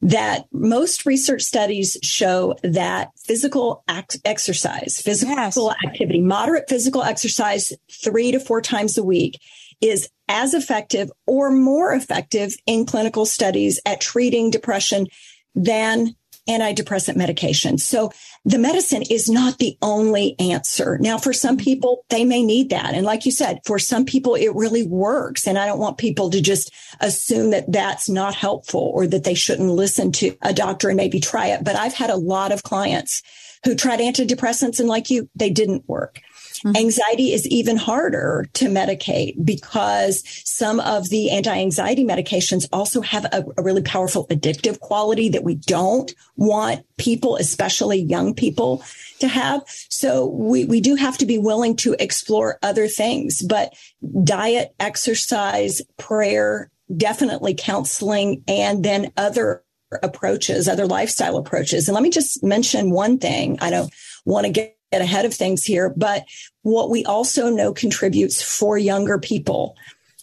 that 0.02 0.46
most 0.52 1.06
research 1.06 1.42
studies 1.42 1.98
show 2.02 2.56
that 2.62 3.10
physical 3.16 3.82
act- 3.88 4.18
exercise, 4.24 5.00
physical 5.00 5.34
yes. 5.36 5.58
activity, 5.86 6.20
moderate 6.20 6.68
physical 6.68 7.02
exercise 7.02 7.72
three 7.90 8.32
to 8.32 8.40
four 8.40 8.60
times 8.60 8.98
a 8.98 9.02
week 9.02 9.40
is 9.80 10.08
as 10.28 10.54
effective 10.54 11.10
or 11.26 11.50
more 11.50 11.92
effective 11.92 12.54
in 12.66 12.86
clinical 12.86 13.26
studies 13.26 13.80
at 13.84 14.00
treating 14.00 14.50
depression 14.50 15.06
than 15.54 16.14
antidepressant 16.48 17.16
medication. 17.16 17.78
So 17.78 18.12
the 18.44 18.58
medicine 18.58 19.02
is 19.02 19.28
not 19.28 19.58
the 19.58 19.78
only 19.80 20.38
answer. 20.38 20.98
Now, 20.98 21.16
for 21.16 21.32
some 21.32 21.56
mm-hmm. 21.56 21.64
people, 21.64 22.04
they 22.10 22.24
may 22.24 22.42
need 22.42 22.70
that. 22.70 22.94
And 22.94 23.06
like 23.06 23.24
you 23.24 23.32
said, 23.32 23.60
for 23.64 23.78
some 23.78 24.04
people, 24.04 24.34
it 24.34 24.54
really 24.54 24.86
works. 24.86 25.46
And 25.46 25.58
I 25.58 25.66
don't 25.66 25.78
want 25.78 25.98
people 25.98 26.30
to 26.30 26.40
just 26.40 26.72
assume 27.00 27.50
that 27.50 27.70
that's 27.72 28.08
not 28.08 28.34
helpful 28.34 28.92
or 28.94 29.06
that 29.06 29.24
they 29.24 29.34
shouldn't 29.34 29.70
listen 29.70 30.12
to 30.12 30.36
a 30.42 30.52
doctor 30.52 30.88
and 30.88 30.96
maybe 30.96 31.20
try 31.20 31.48
it. 31.48 31.64
But 31.64 31.76
I've 31.76 31.94
had 31.94 32.10
a 32.10 32.16
lot 32.16 32.52
of 32.52 32.62
clients 32.62 33.22
who 33.64 33.74
tried 33.74 34.00
antidepressants 34.00 34.78
and 34.78 34.88
like 34.88 35.10
you, 35.10 35.28
they 35.34 35.50
didn't 35.50 35.88
work. 35.88 36.20
Mm-hmm. 36.64 36.76
Anxiety 36.76 37.32
is 37.32 37.46
even 37.48 37.76
harder 37.76 38.46
to 38.54 38.66
medicate 38.66 39.44
because 39.44 40.22
some 40.44 40.80
of 40.80 41.10
the 41.10 41.30
anti-anxiety 41.30 42.04
medications 42.04 42.66
also 42.72 43.02
have 43.02 43.26
a, 43.26 43.44
a 43.58 43.62
really 43.62 43.82
powerful 43.82 44.26
addictive 44.28 44.80
quality 44.80 45.28
that 45.28 45.44
we 45.44 45.56
don't 45.56 46.14
want 46.36 46.86
people, 46.96 47.36
especially 47.36 48.00
young 48.00 48.34
people 48.34 48.82
to 49.18 49.28
have. 49.28 49.62
So 49.90 50.26
we, 50.26 50.64
we 50.64 50.80
do 50.80 50.94
have 50.94 51.18
to 51.18 51.26
be 51.26 51.38
willing 51.38 51.76
to 51.76 51.96
explore 51.98 52.58
other 52.62 52.88
things, 52.88 53.42
but 53.42 53.74
diet, 54.22 54.74
exercise, 54.80 55.82
prayer, 55.98 56.70
definitely 56.96 57.54
counseling, 57.54 58.42
and 58.48 58.84
then 58.84 59.12
other 59.16 59.62
approaches, 60.02 60.66
other 60.66 60.86
lifestyle 60.86 61.36
approaches. 61.36 61.88
And 61.88 61.94
let 61.94 62.02
me 62.02 62.10
just 62.10 62.42
mention 62.42 62.90
one 62.90 63.18
thing. 63.18 63.58
I 63.60 63.70
don't 63.70 63.92
want 64.24 64.46
to 64.46 64.52
get 64.52 64.73
ahead 65.00 65.24
of 65.24 65.34
things 65.34 65.64
here. 65.64 65.92
But 65.96 66.24
what 66.62 66.90
we 66.90 67.04
also 67.04 67.50
know 67.50 67.72
contributes 67.72 68.42
for 68.42 68.78
younger 68.78 69.18
people 69.18 69.76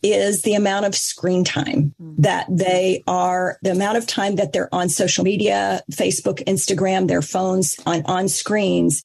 is 0.03 0.41
the 0.41 0.55
amount 0.55 0.85
of 0.85 0.95
screen 0.95 1.43
time 1.43 1.93
mm-hmm. 2.01 2.21
that 2.21 2.47
they 2.49 3.03
are, 3.07 3.57
the 3.61 3.71
amount 3.71 3.97
of 3.97 4.07
time 4.07 4.35
that 4.35 4.51
they're 4.51 4.73
on 4.73 4.89
social 4.89 5.23
media, 5.23 5.81
Facebook, 5.91 6.43
Instagram, 6.45 7.07
their 7.07 7.21
phones 7.21 7.79
on, 7.85 8.03
on 8.05 8.27
screens. 8.27 9.03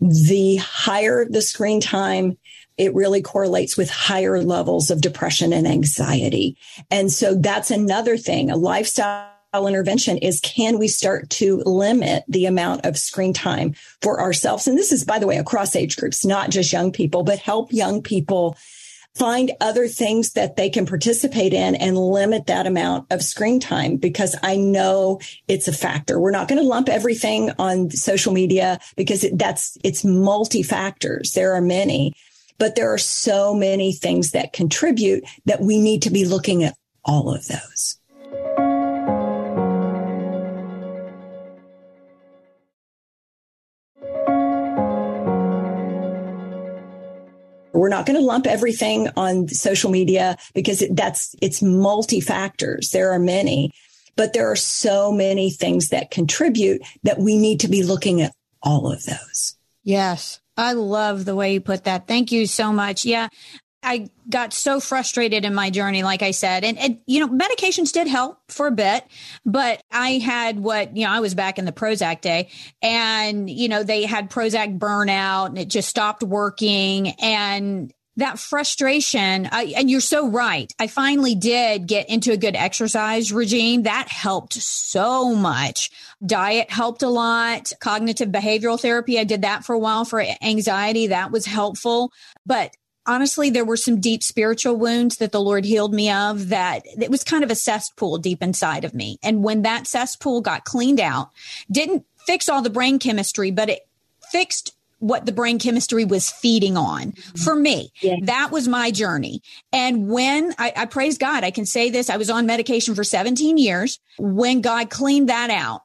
The 0.00 0.56
higher 0.56 1.26
the 1.28 1.42
screen 1.42 1.80
time, 1.80 2.36
it 2.76 2.94
really 2.94 3.22
correlates 3.22 3.76
with 3.76 3.88
higher 3.88 4.42
levels 4.42 4.90
of 4.90 5.00
depression 5.00 5.52
and 5.52 5.66
anxiety. 5.66 6.56
And 6.90 7.10
so 7.10 7.34
that's 7.34 7.70
another 7.70 8.18
thing, 8.18 8.50
a 8.50 8.56
lifestyle 8.56 9.30
intervention 9.64 10.18
is 10.18 10.40
can 10.40 10.78
we 10.78 10.88
start 10.88 11.30
to 11.30 11.62
limit 11.64 12.24
the 12.28 12.46
amount 12.46 12.84
of 12.84 12.98
screen 12.98 13.32
time 13.32 13.74
for 14.02 14.20
ourselves? 14.20 14.66
And 14.66 14.76
this 14.76 14.92
is, 14.92 15.04
by 15.04 15.18
the 15.18 15.26
way, 15.26 15.38
across 15.38 15.74
age 15.74 15.96
groups, 15.96 16.24
not 16.24 16.50
just 16.50 16.72
young 16.72 16.92
people, 16.92 17.22
but 17.22 17.38
help 17.38 17.72
young 17.72 18.02
people 18.02 18.58
find 19.16 19.52
other 19.60 19.88
things 19.88 20.32
that 20.32 20.56
they 20.56 20.68
can 20.68 20.84
participate 20.84 21.54
in 21.54 21.74
and 21.74 21.96
limit 21.96 22.46
that 22.46 22.66
amount 22.66 23.10
of 23.10 23.22
screen 23.22 23.58
time 23.58 23.96
because 23.96 24.36
I 24.42 24.56
know 24.56 25.20
it's 25.48 25.68
a 25.68 25.72
factor. 25.72 26.20
We're 26.20 26.32
not 26.32 26.48
going 26.48 26.60
to 26.60 26.68
lump 26.68 26.90
everything 26.90 27.50
on 27.58 27.90
social 27.90 28.32
media 28.32 28.78
because 28.94 29.24
that's, 29.32 29.78
it's 29.82 30.04
multi 30.04 30.62
factors. 30.62 31.32
There 31.32 31.54
are 31.54 31.62
many, 31.62 32.12
but 32.58 32.76
there 32.76 32.92
are 32.92 32.98
so 32.98 33.54
many 33.54 33.92
things 33.92 34.32
that 34.32 34.52
contribute 34.52 35.24
that 35.46 35.62
we 35.62 35.80
need 35.80 36.02
to 36.02 36.10
be 36.10 36.26
looking 36.26 36.62
at 36.62 36.76
all 37.04 37.34
of 37.34 37.46
those. 37.46 37.98
We're 47.76 47.88
not 47.88 48.06
going 48.06 48.18
to 48.18 48.24
lump 48.24 48.46
everything 48.46 49.08
on 49.16 49.48
social 49.48 49.90
media 49.90 50.36
because 50.54 50.84
that's, 50.90 51.34
it's 51.40 51.62
multi 51.62 52.20
factors. 52.20 52.90
There 52.90 53.12
are 53.12 53.18
many, 53.18 53.72
but 54.16 54.32
there 54.32 54.50
are 54.50 54.56
so 54.56 55.12
many 55.12 55.50
things 55.50 55.88
that 55.90 56.10
contribute 56.10 56.82
that 57.02 57.18
we 57.18 57.38
need 57.38 57.60
to 57.60 57.68
be 57.68 57.82
looking 57.82 58.22
at 58.22 58.32
all 58.62 58.90
of 58.90 59.04
those. 59.04 59.56
Yes. 59.84 60.40
I 60.56 60.72
love 60.72 61.24
the 61.24 61.36
way 61.36 61.52
you 61.52 61.60
put 61.60 61.84
that. 61.84 62.06
Thank 62.06 62.32
you 62.32 62.46
so 62.46 62.72
much. 62.72 63.04
Yeah. 63.04 63.28
I 63.86 64.08
got 64.28 64.52
so 64.52 64.80
frustrated 64.80 65.44
in 65.44 65.54
my 65.54 65.70
journey, 65.70 66.02
like 66.02 66.20
I 66.20 66.32
said, 66.32 66.64
and, 66.64 66.76
and, 66.76 66.98
you 67.06 67.20
know, 67.20 67.28
medications 67.28 67.92
did 67.92 68.08
help 68.08 68.38
for 68.48 68.66
a 68.66 68.72
bit, 68.72 69.04
but 69.44 69.80
I 69.92 70.18
had 70.18 70.58
what, 70.58 70.96
you 70.96 71.04
know, 71.04 71.12
I 71.12 71.20
was 71.20 71.36
back 71.36 71.56
in 71.56 71.66
the 71.66 71.72
Prozac 71.72 72.20
day 72.20 72.50
and, 72.82 73.48
you 73.48 73.68
know, 73.68 73.84
they 73.84 74.04
had 74.04 74.28
Prozac 74.28 74.76
burnout 74.80 75.46
and 75.46 75.58
it 75.58 75.68
just 75.68 75.88
stopped 75.88 76.24
working. 76.24 77.10
And 77.20 77.92
that 78.16 78.40
frustration, 78.40 79.48
I, 79.52 79.74
and 79.76 79.88
you're 79.88 80.00
so 80.00 80.28
right. 80.28 80.72
I 80.80 80.88
finally 80.88 81.36
did 81.36 81.86
get 81.86 82.08
into 82.08 82.32
a 82.32 82.36
good 82.36 82.56
exercise 82.56 83.30
regime. 83.30 83.84
That 83.84 84.08
helped 84.08 84.54
so 84.54 85.34
much. 85.34 85.90
Diet 86.24 86.70
helped 86.70 87.02
a 87.02 87.08
lot. 87.08 87.72
Cognitive 87.78 88.30
behavioral 88.30 88.80
therapy, 88.80 89.18
I 89.18 89.24
did 89.24 89.42
that 89.42 89.64
for 89.64 89.74
a 89.74 89.78
while 89.78 90.04
for 90.04 90.24
anxiety. 90.42 91.08
That 91.08 91.30
was 91.30 91.46
helpful. 91.46 92.10
But 92.44 92.74
honestly, 93.06 93.50
there 93.50 93.64
were 93.64 93.76
some 93.76 94.00
deep 94.00 94.22
spiritual 94.22 94.76
wounds 94.76 95.16
that 95.18 95.32
the 95.32 95.40
Lord 95.40 95.64
healed 95.64 95.94
me 95.94 96.10
of 96.10 96.48
that 96.48 96.82
it 96.86 97.10
was 97.10 97.24
kind 97.24 97.44
of 97.44 97.50
a 97.50 97.54
cesspool 97.54 98.18
deep 98.18 98.42
inside 98.42 98.84
of 98.84 98.94
me. 98.94 99.18
And 99.22 99.42
when 99.42 99.62
that 99.62 99.86
cesspool 99.86 100.40
got 100.40 100.64
cleaned 100.64 101.00
out, 101.00 101.30
didn't 101.70 102.04
fix 102.26 102.48
all 102.48 102.62
the 102.62 102.70
brain 102.70 102.98
chemistry, 102.98 103.50
but 103.50 103.68
it 103.68 103.80
fixed 104.30 104.72
what 104.98 105.26
the 105.26 105.32
brain 105.32 105.58
chemistry 105.58 106.04
was 106.04 106.30
feeding 106.30 106.76
on 106.76 107.12
for 107.44 107.54
me. 107.54 107.92
Yeah. 108.00 108.16
That 108.22 108.50
was 108.50 108.66
my 108.66 108.90
journey. 108.90 109.42
And 109.72 110.08
when 110.08 110.54
I, 110.58 110.72
I 110.74 110.86
praise 110.86 111.18
God, 111.18 111.44
I 111.44 111.50
can 111.50 111.66
say 111.66 111.90
this, 111.90 112.08
I 112.08 112.16
was 112.16 112.30
on 112.30 112.46
medication 112.46 112.94
for 112.94 113.04
17 113.04 113.58
years. 113.58 114.00
When 114.18 114.62
God 114.62 114.90
cleaned 114.90 115.28
that 115.28 115.50
out, 115.50 115.82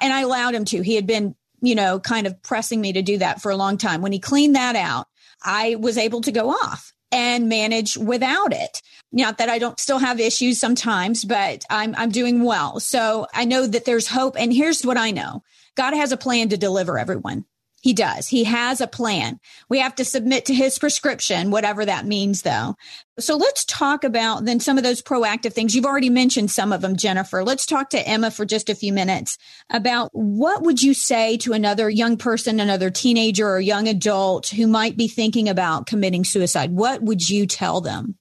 and 0.00 0.12
I 0.12 0.22
allowed 0.22 0.54
him 0.54 0.64
to, 0.66 0.82
he 0.82 0.94
had 0.94 1.06
been, 1.06 1.34
you 1.60 1.74
know, 1.74 2.00
kind 2.00 2.26
of 2.26 2.42
pressing 2.42 2.80
me 2.80 2.94
to 2.94 3.02
do 3.02 3.18
that 3.18 3.40
for 3.40 3.50
a 3.50 3.56
long 3.56 3.78
time. 3.78 4.02
When 4.02 4.12
he 4.12 4.18
cleaned 4.18 4.56
that 4.56 4.76
out, 4.76 5.06
I 5.44 5.76
was 5.76 5.98
able 5.98 6.20
to 6.22 6.32
go 6.32 6.50
off 6.50 6.92
and 7.12 7.48
manage 7.48 7.96
without 7.96 8.52
it. 8.52 8.82
Not 9.12 9.38
that 9.38 9.48
I 9.48 9.58
don't 9.58 9.78
still 9.78 9.98
have 9.98 10.18
issues 10.18 10.58
sometimes, 10.58 11.24
but 11.24 11.64
I'm 11.70 11.94
I'm 11.96 12.10
doing 12.10 12.42
well. 12.42 12.80
So 12.80 13.26
I 13.32 13.44
know 13.44 13.66
that 13.66 13.84
there's 13.84 14.08
hope. 14.08 14.34
And 14.38 14.52
here's 14.52 14.84
what 14.84 14.96
I 14.96 15.12
know. 15.12 15.42
God 15.76 15.94
has 15.94 16.12
a 16.12 16.16
plan 16.16 16.48
to 16.48 16.56
deliver 16.56 16.98
everyone. 16.98 17.44
He 17.84 17.92
does. 17.92 18.28
He 18.28 18.44
has 18.44 18.80
a 18.80 18.86
plan. 18.86 19.38
We 19.68 19.78
have 19.80 19.94
to 19.96 20.06
submit 20.06 20.46
to 20.46 20.54
his 20.54 20.78
prescription, 20.78 21.50
whatever 21.50 21.84
that 21.84 22.06
means 22.06 22.40
though. 22.40 22.76
So 23.18 23.36
let's 23.36 23.62
talk 23.66 24.04
about 24.04 24.46
then 24.46 24.58
some 24.58 24.78
of 24.78 24.84
those 24.84 25.02
proactive 25.02 25.52
things. 25.52 25.74
You've 25.74 25.84
already 25.84 26.08
mentioned 26.08 26.50
some 26.50 26.72
of 26.72 26.80
them, 26.80 26.96
Jennifer. 26.96 27.44
Let's 27.44 27.66
talk 27.66 27.90
to 27.90 28.08
Emma 28.08 28.30
for 28.30 28.46
just 28.46 28.70
a 28.70 28.74
few 28.74 28.90
minutes 28.90 29.36
about 29.68 30.08
what 30.14 30.62
would 30.62 30.82
you 30.82 30.94
say 30.94 31.36
to 31.36 31.52
another 31.52 31.90
young 31.90 32.16
person, 32.16 32.58
another 32.58 32.88
teenager 32.88 33.50
or 33.50 33.60
young 33.60 33.86
adult 33.86 34.48
who 34.48 34.66
might 34.66 34.96
be 34.96 35.06
thinking 35.06 35.50
about 35.50 35.84
committing 35.84 36.24
suicide? 36.24 36.70
What 36.70 37.02
would 37.02 37.28
you 37.28 37.46
tell 37.46 37.82
them? 37.82 38.16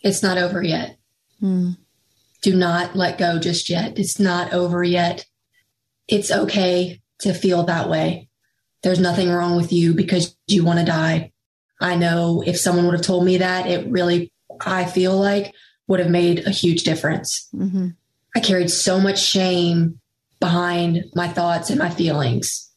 It's 0.00 0.24
not 0.24 0.38
over 0.38 0.60
yet. 0.60 0.98
Hmm. 1.38 1.74
Do 2.42 2.56
not 2.56 2.96
let 2.96 3.16
go 3.16 3.38
just 3.38 3.70
yet. 3.70 3.96
It's 3.96 4.18
not 4.18 4.52
over 4.52 4.82
yet. 4.82 5.24
It's 6.08 6.32
okay 6.32 7.00
to 7.20 7.32
feel 7.32 7.62
that 7.66 7.88
way 7.88 8.26
there's 8.82 9.00
nothing 9.00 9.30
wrong 9.30 9.56
with 9.56 9.72
you 9.72 9.94
because 9.94 10.36
you 10.46 10.64
want 10.64 10.78
to 10.78 10.84
die. 10.84 11.32
I 11.80 11.96
know 11.96 12.42
if 12.46 12.58
someone 12.58 12.86
would 12.86 12.94
have 12.94 13.04
told 13.04 13.24
me 13.24 13.38
that, 13.38 13.66
it 13.66 13.90
really, 13.90 14.32
I 14.60 14.84
feel 14.84 15.16
like, 15.16 15.54
would 15.86 16.00
have 16.00 16.10
made 16.10 16.46
a 16.46 16.50
huge 16.50 16.82
difference. 16.84 17.48
Mm-hmm. 17.54 17.88
I 18.36 18.40
carried 18.40 18.70
so 18.70 19.00
much 19.00 19.20
shame 19.20 20.00
behind 20.38 21.04
my 21.14 21.28
thoughts 21.28 21.70
and 21.70 21.78
my 21.78 21.90
feelings. 21.90 22.70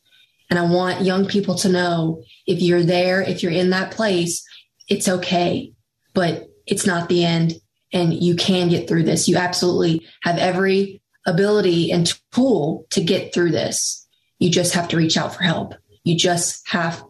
And 0.49 0.59
I 0.59 0.65
want 0.65 1.05
young 1.05 1.25
people 1.25 1.55
to 1.55 1.69
know 1.69 2.23
if 2.45 2.61
you're 2.61 2.83
there, 2.83 3.21
if 3.21 3.43
you're 3.43 3.51
in 3.51 3.69
that 3.71 3.91
place, 3.91 4.43
it's 4.89 5.07
okay, 5.07 5.73
but 6.13 6.49
it's 6.65 6.85
not 6.85 7.09
the 7.09 7.23
end. 7.23 7.53
And 7.91 8.13
you 8.13 8.35
can 8.35 8.69
get 8.69 8.87
through 8.87 9.03
this. 9.03 9.27
You 9.27 9.37
absolutely 9.37 10.05
have 10.23 10.37
every 10.37 11.01
ability 11.25 11.91
and 11.91 12.11
tool 12.31 12.85
to 12.89 13.03
get 13.03 13.33
through 13.33 13.51
this. 13.51 14.07
You 14.39 14.49
just 14.49 14.73
have 14.73 14.87
to 14.89 14.97
reach 14.97 15.17
out 15.17 15.35
for 15.35 15.43
help. 15.43 15.75
You 16.03 16.17
just 16.17 16.67
have 16.69 17.03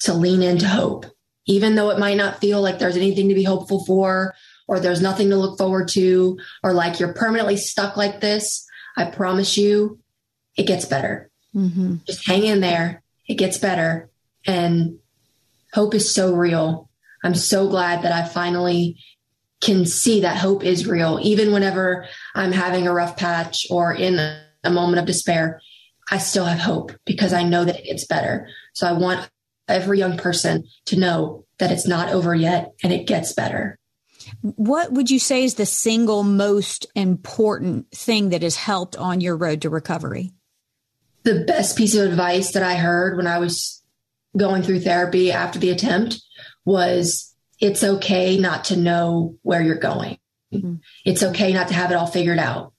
to 0.00 0.14
lean 0.14 0.42
into 0.42 0.68
hope, 0.68 1.06
even 1.46 1.74
though 1.74 1.90
it 1.90 1.98
might 1.98 2.16
not 2.16 2.40
feel 2.40 2.60
like 2.62 2.78
there's 2.78 2.96
anything 2.96 3.28
to 3.28 3.34
be 3.34 3.44
hopeful 3.44 3.84
for, 3.84 4.34
or 4.66 4.80
there's 4.80 5.00
nothing 5.00 5.30
to 5.30 5.36
look 5.36 5.58
forward 5.58 5.88
to, 5.88 6.38
or 6.62 6.72
like 6.72 7.00
you're 7.00 7.14
permanently 7.14 7.56
stuck 7.56 7.96
like 7.96 8.20
this. 8.20 8.66
I 8.96 9.06
promise 9.06 9.56
you, 9.56 9.98
it 10.56 10.66
gets 10.66 10.84
better. 10.84 11.30
Mm-hmm. 11.54 11.96
Just 12.06 12.26
hang 12.26 12.44
in 12.44 12.60
there. 12.60 13.02
It 13.26 13.34
gets 13.34 13.58
better. 13.58 14.10
And 14.46 14.98
hope 15.72 15.94
is 15.94 16.12
so 16.14 16.34
real. 16.34 16.90
I'm 17.24 17.34
so 17.34 17.68
glad 17.68 18.02
that 18.02 18.12
I 18.12 18.26
finally 18.28 18.98
can 19.60 19.86
see 19.86 20.20
that 20.20 20.36
hope 20.36 20.64
is 20.64 20.86
real, 20.86 21.18
even 21.22 21.52
whenever 21.52 22.06
I'm 22.34 22.52
having 22.52 22.86
a 22.86 22.92
rough 22.92 23.16
patch 23.16 23.66
or 23.70 23.92
in 23.92 24.18
a 24.18 24.70
moment 24.70 25.00
of 25.00 25.06
despair. 25.06 25.60
I 26.10 26.18
still 26.18 26.44
have 26.44 26.58
hope 26.58 26.92
because 27.04 27.32
I 27.32 27.42
know 27.42 27.64
that 27.64 27.78
it 27.80 27.84
gets 27.84 28.06
better. 28.06 28.48
So 28.72 28.86
I 28.86 28.92
want 28.92 29.28
every 29.66 29.98
young 29.98 30.16
person 30.16 30.64
to 30.86 30.98
know 30.98 31.44
that 31.58 31.70
it's 31.70 31.86
not 31.86 32.08
over 32.10 32.34
yet 32.34 32.72
and 32.82 32.92
it 32.92 33.06
gets 33.06 33.32
better. 33.32 33.78
What 34.40 34.92
would 34.92 35.10
you 35.10 35.18
say 35.18 35.44
is 35.44 35.54
the 35.54 35.66
single 35.66 36.22
most 36.22 36.86
important 36.94 37.90
thing 37.90 38.30
that 38.30 38.42
has 38.42 38.56
helped 38.56 38.96
on 38.96 39.20
your 39.20 39.36
road 39.36 39.62
to 39.62 39.70
recovery? 39.70 40.32
The 41.24 41.44
best 41.46 41.76
piece 41.76 41.94
of 41.94 42.08
advice 42.10 42.52
that 42.52 42.62
I 42.62 42.76
heard 42.76 43.16
when 43.16 43.26
I 43.26 43.38
was 43.38 43.82
going 44.36 44.62
through 44.62 44.80
therapy 44.80 45.32
after 45.32 45.58
the 45.58 45.70
attempt 45.70 46.20
was 46.64 47.34
it's 47.60 47.82
okay 47.82 48.38
not 48.38 48.64
to 48.66 48.76
know 48.76 49.36
where 49.42 49.62
you're 49.62 49.76
going. 49.76 50.18
Mm-hmm. 50.52 50.76
It's 51.04 51.22
okay 51.22 51.52
not 51.52 51.68
to 51.68 51.74
have 51.74 51.90
it 51.90 51.94
all 51.94 52.06
figured 52.06 52.38
out 52.38 52.72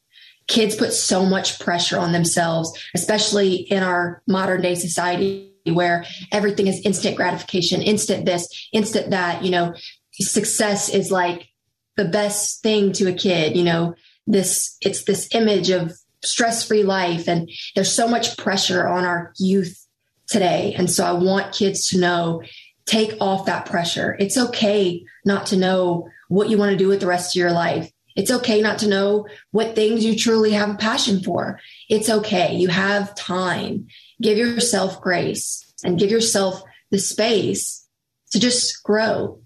kids 0.49 0.75
put 0.75 0.91
so 0.91 1.25
much 1.25 1.59
pressure 1.59 1.97
on 1.97 2.11
themselves, 2.11 2.77
especially 2.93 3.55
in 3.55 3.83
our 3.83 4.21
modern 4.27 4.61
day 4.61 4.75
society 4.75 5.53
where 5.65 6.03
everything 6.31 6.67
is 6.67 6.81
instant 6.83 7.15
gratification, 7.15 7.81
instant 7.81 8.25
this, 8.25 8.67
instant 8.73 9.11
that, 9.11 9.43
you 9.43 9.51
know, 9.51 9.73
success 10.13 10.89
is 10.89 11.11
like 11.11 11.47
the 11.95 12.05
best 12.05 12.63
thing 12.63 12.91
to 12.93 13.07
a 13.07 13.13
kid, 13.13 13.55
you 13.55 13.63
know, 13.63 13.93
this, 14.25 14.75
it's 14.81 15.03
this 15.03 15.29
image 15.33 15.69
of 15.69 15.93
stress 16.23 16.67
free 16.67 16.83
life. 16.83 17.27
And 17.27 17.49
there's 17.75 17.91
so 17.91 18.07
much 18.07 18.35
pressure 18.35 18.87
on 18.87 19.05
our 19.05 19.33
youth 19.37 19.85
today. 20.27 20.73
And 20.77 20.89
so 20.89 21.05
I 21.05 21.11
want 21.11 21.53
kids 21.53 21.87
to 21.89 21.99
know, 21.99 22.41
take 22.85 23.13
off 23.21 23.45
that 23.45 23.67
pressure. 23.67 24.17
It's 24.19 24.37
okay 24.37 25.05
not 25.25 25.45
to 25.47 25.57
know 25.57 26.09
what 26.27 26.49
you 26.49 26.57
want 26.57 26.71
to 26.71 26.77
do 26.77 26.87
with 26.87 27.01
the 27.01 27.07
rest 27.07 27.35
of 27.35 27.39
your 27.39 27.51
life. 27.51 27.91
It's 28.15 28.31
okay 28.31 28.61
not 28.61 28.79
to 28.79 28.89
know 28.89 29.27
what 29.51 29.75
things 29.75 30.03
you 30.03 30.15
truly 30.15 30.51
have 30.51 30.69
a 30.69 30.77
passion 30.77 31.23
for. 31.23 31.59
It's 31.89 32.09
okay. 32.09 32.55
You 32.55 32.67
have 32.67 33.15
time. 33.15 33.87
Give 34.21 34.37
yourself 34.37 35.01
grace 35.01 35.73
and 35.83 35.99
give 35.99 36.11
yourself 36.11 36.61
the 36.91 36.99
space 36.99 37.87
to 38.31 38.39
just 38.39 38.83
grow, 38.83 39.41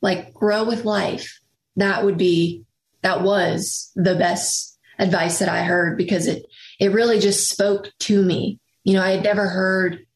like 0.00 0.32
grow 0.34 0.64
with 0.64 0.84
life. 0.84 1.40
That 1.76 2.04
would 2.04 2.18
be, 2.18 2.64
that 3.02 3.22
was 3.22 3.92
the 3.94 4.14
best 4.14 4.78
advice 4.98 5.38
that 5.38 5.48
I 5.48 5.62
heard 5.62 5.96
because 5.96 6.26
it, 6.26 6.46
it 6.80 6.92
really 6.92 7.18
just 7.18 7.48
spoke 7.48 7.92
to 8.00 8.22
me. 8.22 8.58
You 8.82 8.94
know, 8.94 9.02
I 9.02 9.10
had 9.10 9.24
never 9.24 9.46
heard 9.46 10.06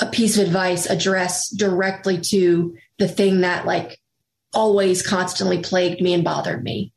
a 0.00 0.06
piece 0.06 0.38
of 0.38 0.46
advice 0.46 0.86
addressed 0.86 1.56
directly 1.56 2.20
to 2.20 2.76
the 2.98 3.08
thing 3.08 3.40
that 3.40 3.66
like 3.66 3.98
always 4.52 5.06
constantly 5.06 5.60
plagued 5.60 6.00
me 6.00 6.14
and 6.14 6.24
bothered 6.24 6.62
me. 6.62 6.92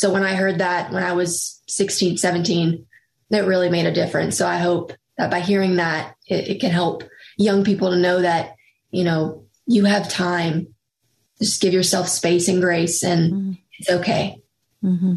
So 0.00 0.10
when 0.10 0.22
I 0.22 0.34
heard 0.34 0.60
that 0.60 0.92
when 0.92 1.02
I 1.02 1.12
was 1.12 1.60
16, 1.66 2.16
17, 2.16 2.86
that 3.28 3.44
really 3.44 3.68
made 3.68 3.84
a 3.84 3.92
difference. 3.92 4.34
So 4.34 4.46
I 4.46 4.56
hope 4.56 4.94
that 5.18 5.30
by 5.30 5.40
hearing 5.40 5.76
that, 5.76 6.14
it, 6.26 6.48
it 6.48 6.60
can 6.62 6.70
help 6.70 7.04
young 7.36 7.64
people 7.64 7.90
to 7.90 7.98
know 7.98 8.22
that, 8.22 8.54
you 8.90 9.04
know, 9.04 9.44
you 9.66 9.84
have 9.84 10.08
time. 10.08 10.68
Just 11.38 11.60
give 11.60 11.74
yourself 11.74 12.08
space 12.08 12.48
and 12.48 12.62
grace 12.62 13.04
and 13.04 13.32
mm-hmm. 13.32 13.52
it's 13.78 13.90
okay. 13.90 14.40
Mm-hmm. 14.82 15.16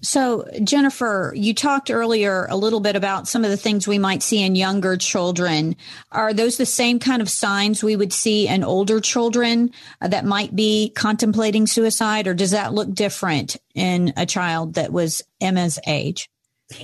So, 0.00 0.48
Jennifer, 0.62 1.32
you 1.34 1.54
talked 1.54 1.90
earlier 1.90 2.46
a 2.50 2.56
little 2.56 2.80
bit 2.80 2.94
about 2.94 3.26
some 3.26 3.44
of 3.44 3.50
the 3.50 3.56
things 3.56 3.88
we 3.88 3.98
might 3.98 4.22
see 4.22 4.42
in 4.42 4.54
younger 4.54 4.96
children. 4.96 5.74
Are 6.12 6.32
those 6.32 6.56
the 6.56 6.66
same 6.66 7.00
kind 7.00 7.20
of 7.20 7.28
signs 7.28 7.82
we 7.82 7.96
would 7.96 8.12
see 8.12 8.46
in 8.46 8.62
older 8.62 9.00
children 9.00 9.72
uh, 10.00 10.08
that 10.08 10.24
might 10.24 10.54
be 10.54 10.92
contemplating 10.94 11.66
suicide, 11.66 12.28
or 12.28 12.34
does 12.34 12.52
that 12.52 12.72
look 12.74 12.92
different 12.94 13.56
in 13.74 14.12
a 14.16 14.24
child 14.24 14.74
that 14.74 14.92
was 14.92 15.22
Emma's 15.40 15.78
age? 15.86 16.28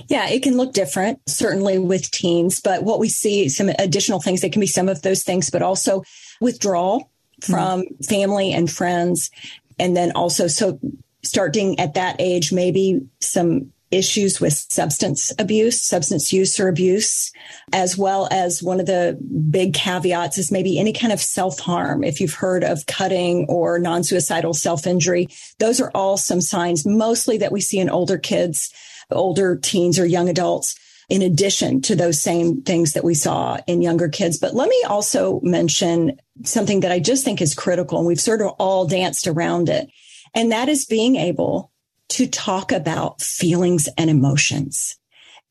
Yeah, 0.07 0.27
it 0.29 0.43
can 0.43 0.57
look 0.57 0.73
different, 0.73 1.19
certainly 1.27 1.77
with 1.77 2.09
teens, 2.11 2.59
but 2.59 2.83
what 2.83 2.99
we 2.99 3.07
see 3.07 3.49
some 3.49 3.69
additional 3.69 4.19
things, 4.19 4.41
they 4.41 4.49
can 4.49 4.59
be 4.59 4.67
some 4.67 4.89
of 4.89 5.03
those 5.03 5.23
things, 5.23 5.49
but 5.49 5.61
also 5.61 6.03
withdrawal 6.41 7.11
from 7.41 7.83
mm-hmm. 7.83 8.03
family 8.03 8.51
and 8.51 8.69
friends. 8.69 9.29
And 9.77 9.95
then 9.95 10.11
also, 10.13 10.47
so 10.47 10.79
starting 11.25 11.79
at 11.79 11.95
that 11.95 12.15
age, 12.19 12.51
maybe 12.51 13.01
some 13.19 13.71
issues 13.91 14.41
with 14.41 14.53
substance 14.53 15.31
abuse, 15.39 15.81
substance 15.81 16.33
use 16.33 16.59
or 16.59 16.67
abuse, 16.67 17.31
as 17.71 17.97
well 17.97 18.27
as 18.31 18.61
one 18.61 18.79
of 18.79 18.85
the 18.85 19.17
big 19.49 19.73
caveats 19.73 20.37
is 20.37 20.51
maybe 20.51 20.79
any 20.79 20.93
kind 20.93 21.13
of 21.13 21.19
self 21.19 21.59
harm. 21.59 22.03
If 22.03 22.19
you've 22.19 22.33
heard 22.33 22.63
of 22.63 22.85
cutting 22.85 23.45
or 23.47 23.79
non 23.79 24.03
suicidal 24.03 24.53
self 24.53 24.87
injury, 24.87 25.27
those 25.59 25.79
are 25.79 25.91
all 25.93 26.17
some 26.17 26.41
signs 26.41 26.85
mostly 26.85 27.37
that 27.37 27.51
we 27.51 27.61
see 27.61 27.79
in 27.79 27.89
older 27.89 28.17
kids, 28.17 28.71
older 29.11 29.55
teens 29.55 29.99
or 29.99 30.05
young 30.05 30.29
adults 30.29 30.75
in 31.07 31.21
addition 31.21 31.81
to 31.81 31.95
those 31.95 32.21
same 32.21 32.61
things 32.63 32.93
that 32.93 33.03
we 33.03 33.13
saw 33.13 33.57
in 33.67 33.81
younger 33.81 34.09
kids. 34.09 34.39
But 34.39 34.55
let 34.55 34.69
me 34.69 34.83
also 34.87 35.39
mention 35.43 36.17
something 36.43 36.79
that 36.79 36.91
I 36.91 36.99
just 36.99 37.23
think 37.23 37.41
is 37.41 37.53
critical, 37.53 37.99
and 37.99 38.07
we've 38.07 38.19
sort 38.19 38.41
of 38.41 38.49
all 38.59 38.87
danced 38.87 39.27
around 39.27 39.69
it. 39.69 39.89
And 40.35 40.51
that 40.51 40.69
is 40.69 40.85
being 40.85 41.15
able 41.15 41.71
to 42.09 42.27
talk 42.27 42.71
about 42.71 43.21
feelings 43.21 43.89
and 43.97 44.09
emotions. 44.09 44.97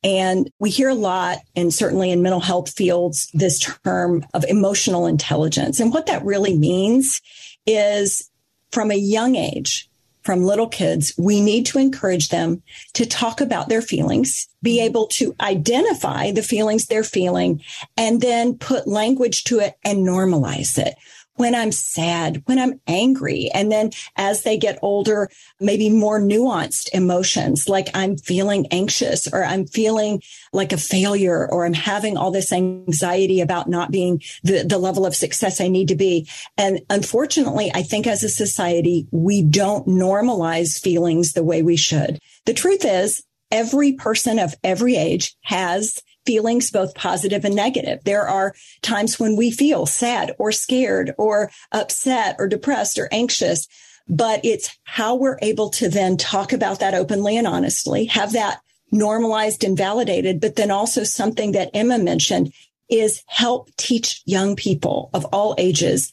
And 0.03 0.51
we 0.59 0.69
hear 0.69 0.89
a 0.89 0.95
lot, 0.95 1.39
and 1.55 1.73
certainly 1.73 2.11
in 2.11 2.21
mental 2.21 2.39
health 2.39 2.71
fields, 2.71 3.27
this 3.33 3.59
term 3.59 4.23
of 4.35 4.45
emotional 4.45 5.07
intelligence. 5.07 5.79
And 5.79 5.91
what 5.91 6.05
that 6.05 6.23
really 6.23 6.55
means 6.55 7.21
is 7.65 8.29
from 8.71 8.91
a 8.91 8.95
young 8.95 9.35
age, 9.35 9.89
from 10.21 10.43
little 10.43 10.67
kids, 10.67 11.13
we 11.17 11.41
need 11.41 11.65
to 11.67 11.79
encourage 11.79 12.29
them 12.29 12.61
to 12.93 13.05
talk 13.05 13.41
about 13.41 13.67
their 13.67 13.81
feelings, 13.81 14.47
be 14.61 14.79
able 14.79 15.07
to 15.07 15.35
identify 15.41 16.31
the 16.31 16.43
feelings 16.43 16.85
they're 16.85 17.03
feeling, 17.03 17.61
and 17.97 18.21
then 18.21 18.57
put 18.57 18.87
language 18.87 19.43
to 19.45 19.59
it 19.59 19.75
and 19.83 20.05
normalize 20.05 20.77
it 20.77 20.95
when 21.35 21.53
I'm 21.53 21.71
sad, 21.71 22.41
when 22.45 22.59
I'm 22.59 22.79
angry. 22.87 23.49
And 23.53 23.71
then 23.71 23.91
as 24.15 24.43
they 24.43 24.57
get 24.57 24.79
older, 24.81 25.29
maybe 25.59 25.89
more 25.89 26.19
nuanced 26.19 26.89
emotions 26.93 27.67
like 27.67 27.89
I'm 27.93 28.17
feeling 28.17 28.67
anxious 28.71 29.31
or 29.31 29.43
I'm 29.43 29.67
feeling 29.67 30.21
like 30.53 30.71
a 30.71 30.77
failure 30.77 31.47
or 31.51 31.65
I'm 31.65 31.73
having 31.73 32.17
all 32.17 32.31
this 32.31 32.51
anxiety 32.51 33.41
about 33.41 33.69
not 33.69 33.91
being 33.91 34.21
the, 34.43 34.63
the 34.63 34.77
level 34.77 35.05
of 35.05 35.15
success 35.15 35.59
I 35.59 35.67
need 35.67 35.89
to 35.89 35.95
be. 35.95 36.27
And 36.57 36.81
unfortunately, 36.89 37.71
I 37.73 37.83
think 37.83 38.07
as 38.07 38.23
a 38.23 38.29
society, 38.29 39.07
we 39.11 39.41
don't 39.41 39.87
normalize 39.87 40.79
feelings 40.79 41.33
the 41.33 41.43
way 41.43 41.61
we 41.61 41.77
should. 41.77 42.19
The 42.45 42.53
truth 42.53 42.85
is 42.85 43.23
every 43.51 43.93
person 43.93 44.39
of 44.39 44.55
every 44.63 44.95
age 44.95 45.35
has 45.43 45.99
feelings, 46.25 46.71
both 46.71 46.95
positive 46.95 47.45
and 47.45 47.55
negative. 47.55 48.03
There 48.03 48.27
are 48.27 48.55
times 48.81 49.19
when 49.19 49.35
we 49.35 49.51
feel 49.51 49.85
sad 49.85 50.33
or 50.37 50.51
scared 50.51 51.13
or 51.17 51.51
upset 51.71 52.35
or 52.39 52.47
depressed 52.47 52.97
or 52.97 53.07
anxious, 53.11 53.67
but 54.07 54.43
it's 54.43 54.77
how 54.83 55.15
we're 55.15 55.39
able 55.41 55.69
to 55.71 55.89
then 55.89 56.17
talk 56.17 56.53
about 56.53 56.79
that 56.79 56.93
openly 56.93 57.37
and 57.37 57.47
honestly, 57.47 58.05
have 58.05 58.33
that 58.33 58.59
normalized 58.91 59.63
and 59.63 59.77
validated, 59.77 60.39
but 60.39 60.55
then 60.55 60.71
also 60.71 61.03
something 61.03 61.53
that 61.53 61.71
Emma 61.73 61.97
mentioned 61.97 62.53
is 62.87 63.23
help 63.27 63.75
teach 63.77 64.21
young 64.25 64.55
people 64.55 65.09
of 65.13 65.25
all 65.25 65.55
ages 65.57 66.11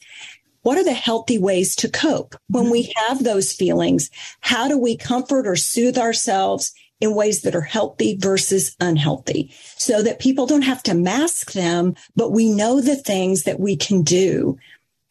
what 0.63 0.77
are 0.77 0.83
the 0.83 0.93
healthy 0.93 1.37
ways 1.37 1.75
to 1.75 1.89
cope 1.89 2.35
when 2.47 2.69
we 2.69 2.83
mm-hmm. 2.83 3.07
have 3.07 3.23
those 3.23 3.51
feelings? 3.51 4.09
How 4.39 4.67
do 4.67 4.77
we 4.77 4.97
comfort 4.97 5.45
or 5.45 5.55
soothe 5.55 5.97
ourselves 5.97 6.73
in 7.03 7.13
ways 7.13 7.41
that 7.41 7.53
are 7.53 7.61
healthy 7.61 8.15
versus 8.15 8.77
unhealthy 8.79 9.53
so 9.77 10.01
that 10.01 10.19
people 10.19 10.45
don't 10.45 10.61
have 10.61 10.81
to 10.81 10.93
mask 10.93 11.51
them, 11.51 11.95
but 12.15 12.31
we 12.31 12.49
know 12.49 12.79
the 12.79 12.95
things 12.95 13.43
that 13.43 13.59
we 13.59 13.75
can 13.75 14.03
do 14.03 14.57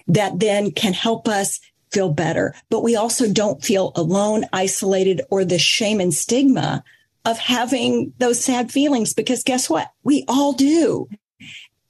that 0.08 0.40
then 0.40 0.70
can 0.70 0.94
help 0.94 1.28
us 1.28 1.60
feel 1.90 2.10
better. 2.10 2.54
But 2.70 2.82
we 2.82 2.96
also 2.96 3.30
don't 3.30 3.62
feel 3.62 3.92
alone, 3.94 4.46
isolated, 4.54 5.20
or 5.30 5.44
the 5.44 5.58
shame 5.58 6.00
and 6.00 6.14
stigma 6.14 6.82
of 7.26 7.36
having 7.36 8.14
those 8.16 8.42
sad 8.42 8.72
feelings 8.72 9.12
because 9.12 9.42
guess 9.42 9.68
what? 9.68 9.92
We 10.02 10.24
all 10.28 10.54
do. 10.54 11.10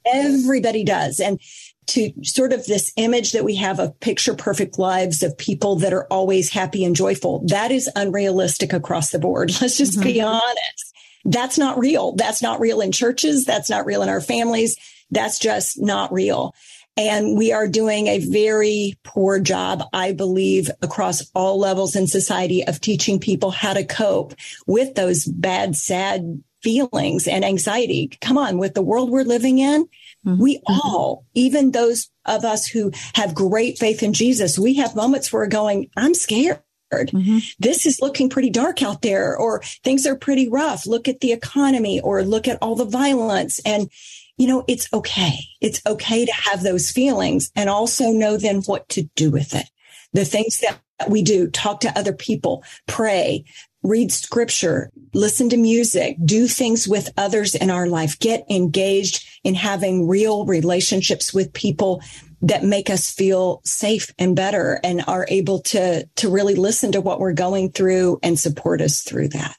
Everybody 0.05 0.83
does. 0.83 1.21
And 1.21 1.39
to 1.87 2.11
sort 2.23 2.53
of 2.53 2.65
this 2.65 2.91
image 2.97 3.31
that 3.31 3.43
we 3.43 3.55
have 3.55 3.79
of 3.79 3.99
picture 3.99 4.35
perfect 4.35 4.77
lives 4.77 5.23
of 5.23 5.37
people 5.37 5.75
that 5.77 5.93
are 5.93 6.07
always 6.07 6.49
happy 6.49 6.83
and 6.83 6.95
joyful. 6.95 7.43
That 7.47 7.71
is 7.71 7.89
unrealistic 7.95 8.73
across 8.73 9.11
the 9.11 9.19
board. 9.19 9.49
Let's 9.61 9.77
just 9.77 9.93
mm-hmm. 9.93 10.03
be 10.03 10.21
honest. 10.21 10.95
That's 11.25 11.57
not 11.57 11.79
real. 11.79 12.15
That's 12.15 12.41
not 12.41 12.59
real 12.59 12.81
in 12.81 12.91
churches. 12.91 13.45
That's 13.45 13.69
not 13.69 13.85
real 13.85 14.03
in 14.03 14.09
our 14.09 14.21
families. 14.21 14.75
That's 15.09 15.39
just 15.39 15.81
not 15.81 16.11
real. 16.11 16.53
And 16.95 17.37
we 17.37 17.51
are 17.51 17.67
doing 17.67 18.07
a 18.07 18.19
very 18.19 18.97
poor 19.03 19.39
job, 19.39 19.83
I 19.93 20.11
believe, 20.11 20.69
across 20.81 21.29
all 21.33 21.57
levels 21.57 21.95
in 21.95 22.05
society 22.05 22.65
of 22.65 22.79
teaching 22.79 23.19
people 23.19 23.49
how 23.49 23.73
to 23.73 23.83
cope 23.83 24.35
with 24.67 24.93
those 24.93 25.25
bad, 25.25 25.75
sad 25.75 26.43
feelings 26.61 27.27
and 27.27 27.43
anxiety. 27.43 28.11
Come 28.21 28.37
on, 28.37 28.57
with 28.57 28.75
the 28.75 28.83
world 28.83 29.09
we're 29.09 29.23
living 29.23 29.57
in, 29.59 29.87
Mm-hmm. 30.25 30.41
We 30.41 30.61
all, 30.65 31.25
even 31.33 31.71
those 31.71 32.09
of 32.25 32.45
us 32.45 32.65
who 32.65 32.91
have 33.15 33.35
great 33.35 33.77
faith 33.77 34.01
in 34.03 34.13
Jesus, 34.13 34.57
we 34.57 34.75
have 34.75 34.95
moments 34.95 35.31
where 35.31 35.43
we're 35.43 35.47
going, 35.47 35.89
I'm 35.97 36.13
scared. 36.13 36.61
Mm-hmm. 36.91 37.39
This 37.59 37.85
is 37.85 38.01
looking 38.01 38.29
pretty 38.29 38.51
dark 38.51 38.83
out 38.83 39.01
there, 39.01 39.35
or 39.35 39.61
things 39.83 40.05
are 40.05 40.15
pretty 40.15 40.47
rough. 40.47 40.85
Look 40.85 41.07
at 41.07 41.21
the 41.21 41.31
economy, 41.31 41.99
or 41.99 42.23
look 42.23 42.47
at 42.47 42.59
all 42.61 42.75
the 42.75 42.85
violence. 42.85 43.59
And, 43.65 43.89
you 44.37 44.47
know, 44.47 44.63
it's 44.67 44.87
okay. 44.93 45.39
It's 45.59 45.81
okay 45.87 46.25
to 46.25 46.33
have 46.33 46.61
those 46.61 46.91
feelings 46.91 47.51
and 47.55 47.69
also 47.69 48.11
know 48.11 48.37
then 48.37 48.61
what 48.61 48.87
to 48.89 49.03
do 49.15 49.31
with 49.31 49.55
it. 49.55 49.65
The 50.13 50.23
things 50.23 50.59
that 50.59 50.79
we 51.09 51.23
do, 51.23 51.49
talk 51.49 51.79
to 51.81 51.97
other 51.97 52.13
people, 52.13 52.63
pray, 52.87 53.45
read 53.83 54.11
scripture, 54.11 54.89
listen 55.13 55.49
to 55.49 55.57
music, 55.57 56.17
do 56.23 56.47
things 56.47 56.87
with 56.87 57.09
others 57.17 57.53
in 57.53 57.69
our 57.69 57.87
life, 57.87 58.17
get 58.19 58.45
engaged 58.49 59.27
in 59.43 59.53
having 59.55 60.07
real 60.07 60.45
relationships 60.45 61.33
with 61.33 61.53
people 61.53 62.01
that 62.41 62.63
make 62.63 62.89
us 62.89 63.11
feel 63.11 63.61
safe 63.63 64.13
and 64.17 64.35
better 64.35 64.79
and 64.83 65.03
are 65.07 65.25
able 65.29 65.59
to, 65.61 66.05
to 66.15 66.29
really 66.29 66.55
listen 66.55 66.91
to 66.93 67.01
what 67.01 67.19
we're 67.19 67.33
going 67.33 67.71
through 67.71 68.19
and 68.23 68.39
support 68.39 68.81
us 68.81 69.01
through 69.01 69.29
that. 69.29 69.55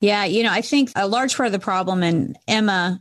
Yeah. 0.00 0.24
You 0.24 0.42
know, 0.42 0.52
I 0.52 0.60
think 0.60 0.90
a 0.94 1.08
large 1.08 1.36
part 1.36 1.46
of 1.46 1.52
the 1.52 1.58
problem, 1.58 2.02
and 2.02 2.36
Emma 2.46 3.00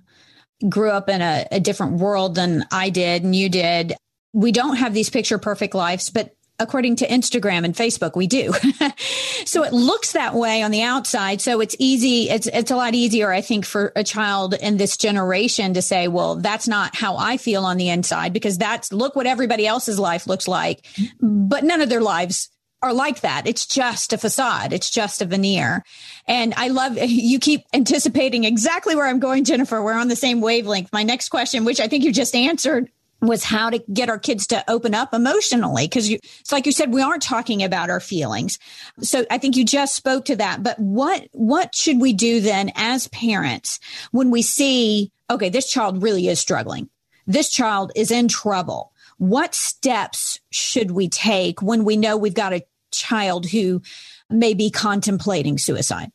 grew 0.69 0.89
up 0.89 1.09
in 1.09 1.21
a, 1.21 1.45
a 1.51 1.59
different 1.59 1.93
world 1.93 2.35
than 2.35 2.65
I 2.71 2.89
did 2.89 3.23
and 3.23 3.35
you 3.35 3.49
did. 3.49 3.93
We 4.31 4.51
don't 4.51 4.77
have 4.77 4.93
these 4.93 5.09
picture 5.09 5.37
perfect 5.37 5.75
lives, 5.75 6.09
but 6.09 6.35
according 6.59 6.97
to 6.97 7.07
Instagram 7.07 7.65
and 7.65 7.75
Facebook, 7.75 8.15
we 8.15 8.27
do. 8.27 8.53
so 9.45 9.63
it 9.63 9.73
looks 9.73 10.13
that 10.13 10.35
way 10.35 10.61
on 10.61 10.71
the 10.71 10.83
outside. 10.83 11.41
So 11.41 11.61
it's 11.61 11.75
easy. 11.79 12.29
It's, 12.29 12.47
it's 12.47 12.71
a 12.71 12.75
lot 12.75 12.93
easier, 12.93 13.31
I 13.31 13.41
think, 13.41 13.65
for 13.65 13.91
a 13.95 14.03
child 14.03 14.53
in 14.53 14.77
this 14.77 14.95
generation 14.97 15.73
to 15.73 15.81
say, 15.81 16.07
well, 16.07 16.35
that's 16.35 16.67
not 16.67 16.95
how 16.95 17.17
I 17.17 17.37
feel 17.37 17.65
on 17.65 17.77
the 17.77 17.89
inside 17.89 18.33
because 18.33 18.57
that's 18.57 18.93
look 18.93 19.15
what 19.15 19.27
everybody 19.27 19.65
else's 19.65 19.99
life 19.99 20.27
looks 20.27 20.47
like. 20.47 20.85
But 21.19 21.63
none 21.63 21.81
of 21.81 21.89
their 21.89 22.01
lives 22.01 22.49
are 22.83 22.93
like 22.93 23.21
that. 23.21 23.47
It's 23.47 23.65
just 23.65 24.13
a 24.13 24.17
facade. 24.17 24.73
It's 24.73 24.91
just 24.91 25.21
a 25.21 25.25
veneer. 25.25 25.83
And 26.27 26.53
I 26.55 26.67
love 26.67 26.97
you 27.01 27.39
keep 27.39 27.65
anticipating 27.73 28.43
exactly 28.43 28.95
where 28.95 29.07
I'm 29.07 29.19
going, 29.19 29.45
Jennifer. 29.45 29.81
We're 29.81 29.93
on 29.93 30.09
the 30.09 30.15
same 30.15 30.41
wavelength. 30.41 30.91
My 30.93 31.03
next 31.03 31.29
question, 31.29 31.65
which 31.65 31.79
I 31.79 31.87
think 31.87 32.03
you 32.03 32.11
just 32.11 32.35
answered 32.35 32.91
was 33.23 33.43
how 33.43 33.69
to 33.69 33.79
get 33.91 34.09
our 34.09 34.19
kids 34.19 34.47
to 34.47 34.69
open 34.69 34.93
up 34.93 35.13
emotionally. 35.13 35.87
Cause 35.87 36.07
you, 36.07 36.19
it's 36.39 36.51
like 36.51 36.65
you 36.65 36.71
said, 36.71 36.93
we 36.93 37.01
aren't 37.01 37.23
talking 37.23 37.63
about 37.63 37.89
our 37.89 37.99
feelings. 37.99 38.59
So 39.01 39.25
I 39.31 39.37
think 39.37 39.55
you 39.55 39.65
just 39.65 39.95
spoke 39.95 40.25
to 40.25 40.35
that. 40.35 40.61
But 40.61 40.79
what, 40.79 41.27
what 41.31 41.73
should 41.73 42.01
we 42.01 42.13
do 42.13 42.41
then 42.41 42.71
as 42.75 43.07
parents 43.07 43.79
when 44.11 44.29
we 44.29 44.41
see, 44.41 45.11
okay, 45.29 45.49
this 45.49 45.69
child 45.69 46.03
really 46.03 46.27
is 46.27 46.39
struggling. 46.39 46.89
This 47.25 47.49
child 47.49 47.91
is 47.95 48.11
in 48.11 48.27
trouble. 48.27 48.91
What 49.17 49.55
steps 49.55 50.39
should 50.51 50.91
we 50.91 51.07
take 51.07 51.61
when 51.61 51.85
we 51.85 51.95
know 51.95 52.17
we've 52.17 52.33
got 52.33 52.53
a 52.53 52.65
child 52.91 53.45
who 53.45 53.81
may 54.29 54.53
be 54.53 54.69
contemplating 54.69 55.57
suicide? 55.57 56.11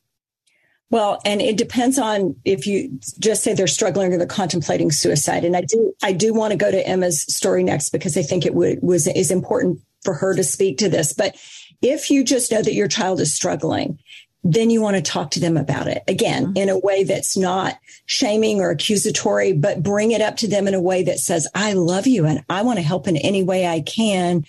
Well, 0.91 1.21
and 1.25 1.43
it 1.43 1.59
depends 1.59 1.99
on 1.99 2.37
if 2.45 2.67
you 2.67 2.99
just 3.19 3.43
say 3.43 3.53
they're 3.53 3.67
struggling 3.67 4.13
or 4.13 4.17
they're 4.17 4.27
contemplating 4.27 4.91
suicide. 4.91 5.45
And 5.45 5.55
I 5.57 5.63
do, 5.63 5.93
I 6.03 6.13
do 6.13 6.33
want 6.33 6.53
to 6.53 6.57
go 6.57 6.71
to 6.71 6.87
Emma's 6.87 7.23
story 7.23 7.63
next 7.63 7.91
because 7.91 8.17
I 8.17 8.23
think 8.23 8.47
it 8.47 8.55
would, 8.55 8.79
was, 8.83 9.07
is 9.07 9.31
important 9.31 9.81
for 10.03 10.15
her 10.15 10.35
to 10.35 10.43
speak 10.43 10.79
to 10.79 10.89
this. 10.89 11.13
But 11.13 11.37
if 11.83 12.11
you 12.11 12.25
just 12.25 12.51
know 12.51 12.63
that 12.63 12.75
your 12.75 12.89
child 12.89 13.21
is 13.21 13.35
struggling, 13.35 13.99
then 14.45 14.71
you 14.71 14.81
want 14.81 14.97
to 14.97 15.03
talk 15.03 15.33
to 15.33 15.41
them 15.41 15.59
about 15.59 15.89
it 15.89 16.03
again 16.09 16.47
mm-hmm. 16.47 16.57
in 16.57 16.69
a 16.71 16.79
way 16.79 17.05
that's 17.05 17.37
not 17.37 17.79
shaming 18.07 18.61
or 18.61 18.71
accusatory, 18.71 19.53
but 19.53 19.83
bring 19.83 20.13
it 20.13 20.23
up 20.23 20.37
to 20.37 20.49
them 20.49 20.67
in 20.67 20.75
a 20.75 20.81
way 20.81 21.03
that 21.03 21.19
says, 21.19 21.49
I 21.55 21.75
love 21.75 22.07
you 22.07 22.25
and 22.25 22.43
I 22.49 22.63
want 22.63 22.79
to 22.79 22.85
help 22.85 23.09
in 23.09 23.17
any 23.19 23.43
way 23.43 23.67
I 23.67 23.81
can. 23.81 24.45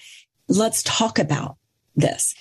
Let's 0.47 0.83
talk 0.83 1.19
about 1.19 1.57
this 1.95 2.33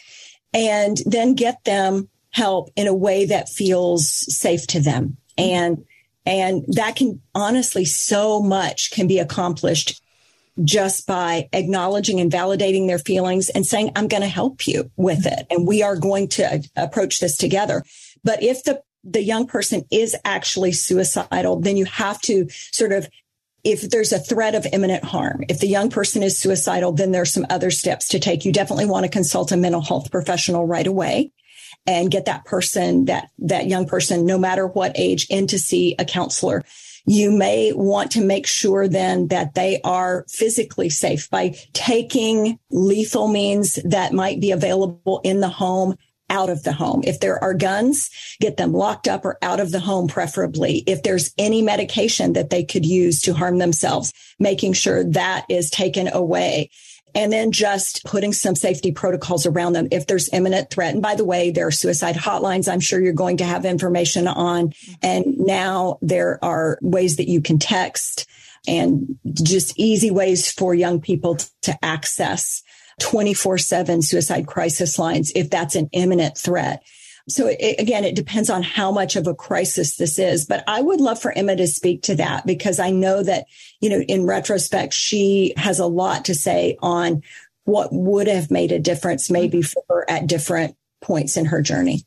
and 0.55 0.99
then 1.05 1.35
get 1.35 1.65
them 1.65 2.09
help 2.39 2.71
in 2.77 2.87
a 2.87 2.95
way 2.95 3.27
that 3.27 3.49
feels 3.49 4.09
safe 4.09 4.67
to 4.69 4.81
them. 4.81 5.17
And, 5.37 5.85
and 6.25 6.65
that 6.69 6.95
can 6.97 7.21
honestly, 7.35 7.85
so 7.85 8.41
much 8.41 8.91
can 8.93 9.09
be 9.09 9.19
accomplished 9.19 10.01
just 10.65 11.07
by 11.07 11.49
acknowledging 11.53 12.21
and 12.21 12.31
validating 12.31 12.87
their 12.87 12.99
feelings 12.99 13.49
and 13.49 13.67
saying, 13.67 13.91
I'm 13.97 14.09
going 14.09 14.23
to 14.23 14.29
help 14.29 14.67
you 14.67 14.91
with 14.97 15.27
it. 15.27 15.47
And 15.51 15.67
we 15.67 15.83
are 15.83 15.97
going 15.97 16.29
to 16.29 16.45
uh, 16.45 16.59
approach 16.77 17.21
this 17.21 17.37
together. 17.37 17.83
But 18.25 18.43
if 18.43 18.65
the 18.65 18.83
the 19.05 19.23
young 19.23 19.47
person 19.47 19.85
is 19.91 20.17
actually 20.25 20.73
suicidal, 20.73 21.61
then 21.61 21.77
you 21.77 21.85
have 21.85 22.21
to 22.23 22.49
sort 22.73 22.93
of 22.93 23.09
if 23.65 23.89
there's 23.91 24.13
a 24.13 24.19
threat 24.19 24.55
of 24.55 24.67
imminent 24.73 25.05
harm, 25.05 25.45
if 25.49 25.61
the 25.61 25.69
young 25.69 25.89
person 25.89 26.23
is 26.23 26.39
suicidal, 26.39 26.93
then 26.93 27.13
there's 27.13 27.33
some 27.33 27.47
other 27.49 27.71
steps 27.71 28.09
to 28.09 28.19
take. 28.19 28.45
You 28.45 28.53
definitely 28.53 28.87
want 28.87 29.05
to 29.05 29.11
consult 29.11 29.53
a 29.53 29.57
mental 29.57 29.81
health 29.81 30.11
professional 30.11 30.67
right 30.67 30.87
away 30.87 31.33
and 31.89 32.11
get 32.11 32.27
that 32.27 32.45
person, 32.45 33.07
that, 33.07 33.31
that 33.39 33.67
young 33.67 33.87
person, 33.87 34.27
no 34.27 34.39
matter 34.39 34.67
what 34.67 34.93
age, 34.95 35.27
in 35.31 35.47
to 35.47 35.59
see 35.59 35.97
a 35.99 36.05
counselor. 36.05 36.63
You 37.07 37.31
may 37.31 37.73
want 37.73 38.11
to 38.13 38.21
make 38.23 38.47
sure 38.47 38.87
then 38.87 39.29
that 39.29 39.55
they 39.55 39.81
are 39.83 40.27
physically 40.29 40.91
safe 40.91 41.31
by 41.31 41.57
taking 41.73 42.59
lethal 42.71 43.27
means 43.27 43.79
that 43.85 44.13
might 44.13 44.39
be 44.39 44.51
available 44.51 45.23
in 45.25 45.41
the 45.41 45.49
home 45.49 45.97
out 46.29 46.51
of 46.51 46.63
the 46.63 46.73
home. 46.73 47.01
If 47.05 47.21
there 47.21 47.43
are 47.43 47.55
guns, 47.55 48.11
get 48.39 48.59
them 48.59 48.75
locked 48.75 49.09
up 49.09 49.25
or 49.25 49.39
out 49.41 49.59
of 49.59 49.71
the 49.71 49.81
home, 49.81 50.09
preferably. 50.09 50.85
If 50.87 51.03
there's 51.03 51.33
any 51.39 51.63
medication 51.63 52.35
that 52.35 52.51
they 52.51 52.65
could 52.65 52.85
use 52.85 53.23
to 53.23 53.33
harm 53.33 53.57
themselves, 53.57 54.13
making 54.39 54.75
sure 54.75 55.05
that 55.05 55.47
is 55.49 55.71
taken 55.71 56.07
away 56.07 56.69
and 57.15 57.33
then 57.33 57.53
just 57.53 58.05
putting 58.05 58.33
some 58.33 58.55
safety 58.55 58.93
protocols 58.93 59.47
around 59.47 59.73
them 59.73 59.89
if 59.91 60.07
there's 60.07 60.33
imminent 60.33 60.71
threat. 60.71 60.95
And 60.95 61.03
by 61.03 61.15
the 61.15 61.25
way, 61.25 61.51
there 61.51 61.67
are 61.67 61.73
suicide 61.73 62.17
hotlines 62.17 62.71
I'm 62.71 62.81
sure 62.81 63.01
you're 63.01 63.13
going 63.13 63.39
to 63.39 63.45
have 63.45 63.65
information 63.65 64.29
on. 64.29 64.73
And 65.03 65.39
now 65.39 65.99
there 66.03 66.39
are 66.43 66.79
ways 66.83 67.17
that 67.17 67.29
you 67.29 67.41
can 67.41 67.59
text 67.59 68.27
and 68.67 69.19
just 69.33 69.79
easy 69.79 70.11
ways 70.11 70.51
for 70.51 70.75
young 70.75 71.01
people 71.01 71.39
to 71.63 71.79
access 71.85 72.63
24 73.01 73.59
7 73.59 74.03
suicide 74.03 74.47
crisis 74.47 74.99
lines 74.99 75.33
if 75.35 75.51
that's 75.51 75.77
an 75.77 75.89
imminent 75.93 76.37
threat. 76.37 76.83
So 77.29 77.47
it, 77.47 77.77
again, 77.79 78.05
it 78.05 78.15
depends 78.15 78.49
on 78.49 78.63
how 78.63 78.91
much 78.91 79.17
of 79.17 79.27
a 79.27 79.35
crisis 79.35 79.97
this 79.97 80.19
is, 80.19 80.47
but 80.47 80.65
I 80.67 80.81
would 80.81 81.01
love 81.01 81.21
for 81.21 81.33
Emma 81.33 81.57
to 81.57 81.67
speak 81.67 82.03
to 82.05 82.17
that 82.17 82.47
because 82.47 82.79
I 82.79 82.91
know 82.91 83.23
that, 83.23 83.47
you 83.81 83.91
know, 83.91 84.01
in 84.01 84.27
retrospect, 84.27 84.95
she 84.95 85.53
has 85.57 85.79
a 85.79 85.87
lot 85.87 86.25
to 86.27 86.35
say 86.35 86.77
on 86.81 87.23
what 87.65 87.93
would 87.93 88.29
have 88.29 88.51
made 88.51 88.73
a 88.73 88.79
difference 88.79 89.31
maybe 89.31 89.61
for 89.61 89.83
her 89.91 90.11
at 90.11 90.27
different 90.27 90.75
points 91.03 91.37
in 91.37 91.45
her 91.47 91.61
journey. 91.61 92.03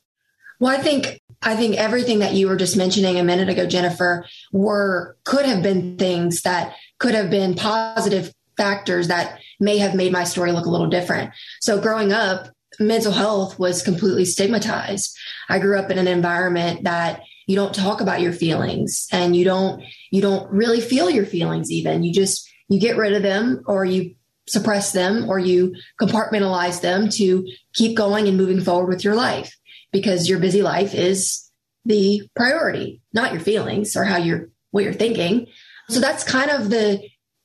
Well, 0.58 0.76
I 0.76 0.82
think 0.82 1.20
I 1.42 1.56
think 1.56 1.76
everything 1.76 2.20
that 2.20 2.34
you 2.34 2.48
were 2.48 2.56
just 2.56 2.76
mentioning 2.76 3.18
a 3.18 3.24
minute 3.24 3.48
ago, 3.48 3.66
Jennifer, 3.66 4.26
were 4.52 5.16
could 5.24 5.44
have 5.44 5.62
been 5.62 5.96
things 5.98 6.42
that 6.42 6.74
could 6.98 7.14
have 7.14 7.30
been 7.30 7.54
positive 7.54 8.32
factors 8.56 9.08
that 9.08 9.40
may 9.58 9.78
have 9.78 9.94
made 9.94 10.12
my 10.12 10.24
story 10.24 10.52
look 10.52 10.66
a 10.66 10.70
little 10.70 10.88
different. 10.88 11.32
So 11.60 11.80
growing 11.80 12.12
up, 12.12 12.48
mental 12.78 13.12
health 13.12 13.58
was 13.58 13.82
completely 13.82 14.24
stigmatized. 14.24 15.16
I 15.48 15.58
grew 15.58 15.78
up 15.78 15.90
in 15.90 15.98
an 15.98 16.08
environment 16.08 16.84
that 16.84 17.22
you 17.46 17.56
don't 17.56 17.74
talk 17.74 18.00
about 18.00 18.20
your 18.20 18.32
feelings 18.32 19.06
and 19.12 19.34
you 19.34 19.44
don't 19.44 19.82
you 20.10 20.22
don't 20.22 20.50
really 20.50 20.80
feel 20.80 21.10
your 21.10 21.26
feelings 21.26 21.70
even. 21.70 22.02
You 22.02 22.12
just 22.12 22.48
you 22.68 22.80
get 22.80 22.96
rid 22.96 23.12
of 23.12 23.22
them 23.22 23.62
or 23.66 23.84
you 23.84 24.14
suppress 24.46 24.92
them 24.92 25.28
or 25.28 25.38
you 25.38 25.74
compartmentalize 26.00 26.80
them 26.80 27.08
to 27.08 27.46
keep 27.74 27.96
going 27.96 28.28
and 28.28 28.36
moving 28.36 28.60
forward 28.60 28.88
with 28.88 29.04
your 29.04 29.14
life 29.14 29.56
because 29.92 30.28
your 30.28 30.38
busy 30.38 30.62
life 30.62 30.94
is 30.94 31.50
the 31.84 32.22
priority, 32.34 33.00
not 33.12 33.32
your 33.32 33.40
feelings 33.40 33.96
or 33.96 34.04
how 34.04 34.16
you're 34.16 34.48
what 34.70 34.84
you're 34.84 34.92
thinking. 34.92 35.46
So 35.88 36.00
that's 36.00 36.24
kind 36.24 36.50
of 36.50 36.70
the 36.70 37.02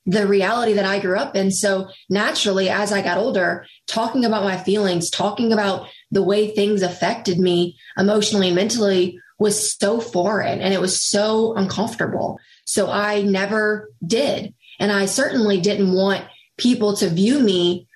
the 0.08 0.26
reality 0.26 0.74
that 0.74 0.86
I 0.86 1.00
grew 1.00 1.18
up 1.18 1.36
in. 1.36 1.52
So 1.52 1.90
naturally, 2.10 2.70
as 2.70 2.94
I 2.94 3.02
got 3.02 3.18
older, 3.18 3.68
talking 3.88 4.24
about 4.24 4.44
my 4.44 4.58
feelings, 4.58 5.10
talking 5.10 5.52
about 5.52 5.90
the 6.10 6.24
way 6.24 6.50
things 6.50 6.82
affected 6.82 7.38
me 7.38 7.78
emotionally 7.98 8.48
and 8.48 8.56
mentally 8.56 9.20
was 9.38 9.78
so 9.78 10.00
foreign 10.00 10.62
and 10.62 10.74
it 10.74 10.82
was 10.82 11.06
so 11.06 11.54
uncomfortable. 11.56 12.40
So 12.66 12.90
I 12.90 13.22
never 13.22 13.92
did. 14.06 14.56
And 14.80 14.92
I 14.92 15.06
certainly 15.06 15.60
didn't 15.60 15.94
want 15.94 16.24
people 16.58 16.96
to 16.98 17.10
view 17.10 17.40
me 17.40 17.88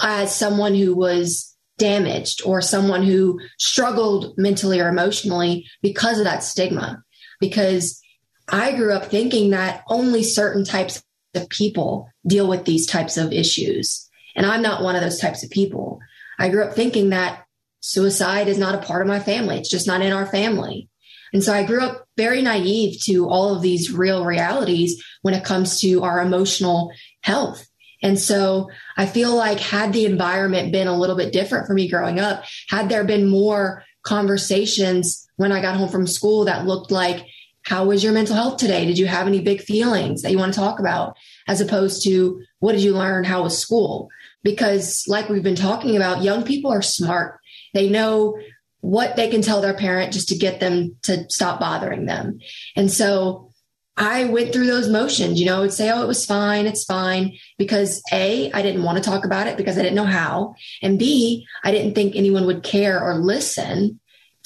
as 0.00 0.34
someone 0.34 0.74
who 0.74 0.94
was 0.94 1.54
damaged 1.78 2.42
or 2.44 2.60
someone 2.62 3.02
who 3.02 3.40
struggled 3.58 4.38
mentally 4.38 4.80
or 4.80 4.88
emotionally 4.88 5.66
because 5.82 6.18
of 6.18 6.24
that 6.24 6.44
stigma. 6.44 7.02
Because 7.40 8.00
I 8.48 8.72
grew 8.72 8.92
up 8.92 9.06
thinking 9.06 9.50
that 9.50 9.82
only 9.88 10.22
certain 10.22 10.64
types 10.64 11.02
of 11.36 11.48
people 11.48 12.10
deal 12.26 12.48
with 12.48 12.64
these 12.64 12.86
types 12.86 13.16
of 13.16 13.32
issues. 13.32 14.08
And 14.34 14.44
I'm 14.44 14.62
not 14.62 14.82
one 14.82 14.96
of 14.96 15.02
those 15.02 15.20
types 15.20 15.42
of 15.42 15.50
people. 15.50 16.00
I 16.38 16.48
grew 16.48 16.64
up 16.64 16.74
thinking 16.74 17.10
that 17.10 17.44
suicide 17.80 18.48
is 18.48 18.58
not 18.58 18.74
a 18.74 18.86
part 18.86 19.02
of 19.02 19.08
my 19.08 19.20
family. 19.20 19.58
It's 19.58 19.70
just 19.70 19.86
not 19.86 20.02
in 20.02 20.12
our 20.12 20.26
family. 20.26 20.88
And 21.32 21.42
so 21.42 21.52
I 21.52 21.64
grew 21.64 21.82
up 21.82 22.06
very 22.16 22.42
naive 22.42 23.00
to 23.04 23.28
all 23.28 23.54
of 23.54 23.62
these 23.62 23.92
real 23.92 24.24
realities 24.24 25.02
when 25.22 25.34
it 25.34 25.44
comes 25.44 25.80
to 25.80 26.02
our 26.02 26.20
emotional 26.20 26.90
health. 27.22 27.66
And 28.02 28.18
so 28.18 28.70
I 28.96 29.06
feel 29.06 29.34
like 29.34 29.58
had 29.58 29.92
the 29.92 30.06
environment 30.06 30.72
been 30.72 30.86
a 30.86 30.96
little 30.96 31.16
bit 31.16 31.32
different 31.32 31.66
for 31.66 31.74
me 31.74 31.88
growing 31.88 32.20
up, 32.20 32.44
had 32.68 32.88
there 32.88 33.04
been 33.04 33.28
more 33.28 33.82
conversations 34.02 35.26
when 35.36 35.52
I 35.52 35.60
got 35.60 35.76
home 35.76 35.88
from 35.88 36.06
school 36.06 36.44
that 36.44 36.66
looked 36.66 36.90
like, 36.90 37.26
how 37.62 37.86
was 37.86 38.04
your 38.04 38.12
mental 38.12 38.36
health 38.36 38.58
today? 38.58 38.84
Did 38.84 38.98
you 38.98 39.06
have 39.06 39.26
any 39.26 39.40
big 39.40 39.60
feelings 39.60 40.22
that 40.22 40.30
you 40.30 40.38
want 40.38 40.54
to 40.54 40.60
talk 40.60 40.78
about? 40.78 41.15
As 41.48 41.60
opposed 41.60 42.02
to 42.04 42.42
what 42.58 42.72
did 42.72 42.82
you 42.82 42.94
learn? 42.94 43.24
How 43.24 43.42
was 43.42 43.58
school? 43.58 44.08
Because 44.42 45.04
like 45.06 45.28
we've 45.28 45.42
been 45.42 45.56
talking 45.56 45.96
about, 45.96 46.22
young 46.22 46.42
people 46.42 46.72
are 46.72 46.82
smart. 46.82 47.38
They 47.74 47.88
know 47.88 48.38
what 48.80 49.16
they 49.16 49.28
can 49.28 49.42
tell 49.42 49.60
their 49.60 49.74
parent 49.74 50.12
just 50.12 50.28
to 50.28 50.36
get 50.36 50.60
them 50.60 50.96
to 51.02 51.26
stop 51.28 51.60
bothering 51.60 52.06
them. 52.06 52.38
And 52.76 52.90
so 52.90 53.52
I 53.96 54.24
went 54.24 54.52
through 54.52 54.66
those 54.66 54.88
motions, 54.88 55.40
you 55.40 55.46
know, 55.46 55.56
I 55.56 55.60
would 55.60 55.72
say, 55.72 55.90
Oh, 55.90 56.02
it 56.02 56.06
was 56.06 56.26
fine. 56.26 56.66
It's 56.66 56.84
fine. 56.84 57.36
Because 57.58 58.02
A, 58.12 58.52
I 58.52 58.62
didn't 58.62 58.82
want 58.82 59.02
to 59.02 59.08
talk 59.08 59.24
about 59.24 59.46
it 59.46 59.56
because 59.56 59.78
I 59.78 59.82
didn't 59.82 59.96
know 59.96 60.04
how. 60.04 60.54
And 60.82 60.98
B, 60.98 61.46
I 61.64 61.70
didn't 61.70 61.94
think 61.94 62.14
anyone 62.14 62.46
would 62.46 62.62
care 62.62 63.02
or 63.02 63.16
listen 63.16 63.98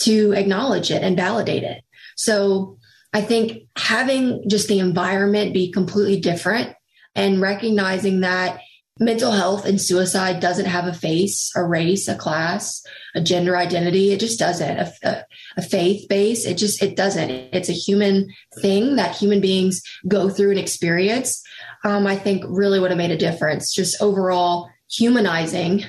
to 0.02 0.32
acknowledge 0.32 0.90
it 0.90 1.02
and 1.02 1.16
validate 1.16 1.64
it. 1.64 1.82
So 2.16 2.78
I 3.12 3.22
think 3.22 3.64
having 3.76 4.48
just 4.48 4.68
the 4.68 4.78
environment 4.78 5.52
be 5.52 5.72
completely 5.72 6.20
different 6.20 6.74
and 7.14 7.40
recognizing 7.40 8.20
that 8.20 8.60
mental 9.00 9.32
health 9.32 9.64
and 9.64 9.80
suicide 9.80 10.40
doesn't 10.40 10.66
have 10.66 10.86
a 10.86 10.92
face, 10.92 11.50
a 11.56 11.64
race, 11.64 12.06
a 12.06 12.14
class, 12.14 12.84
a 13.14 13.20
gender 13.20 13.56
identity. 13.56 14.12
It 14.12 14.20
just 14.20 14.38
doesn't. 14.38 14.78
A, 14.78 14.92
a, 15.02 15.24
a, 15.56 15.62
faith 15.62 16.06
base. 16.08 16.44
It 16.44 16.58
just 16.58 16.82
it 16.82 16.96
doesn't. 16.96 17.30
It's 17.30 17.70
a 17.70 17.72
human 17.72 18.28
thing 18.60 18.96
that 18.96 19.16
human 19.16 19.40
beings 19.40 19.82
go 20.06 20.28
through 20.28 20.50
and 20.50 20.58
experience. 20.58 21.42
Um, 21.82 22.06
I 22.06 22.16
think 22.16 22.44
really 22.46 22.78
would 22.78 22.90
have 22.90 22.98
made 22.98 23.10
a 23.10 23.16
difference. 23.16 23.74
Just 23.74 24.00
overall 24.02 24.68
humanizing 24.90 25.84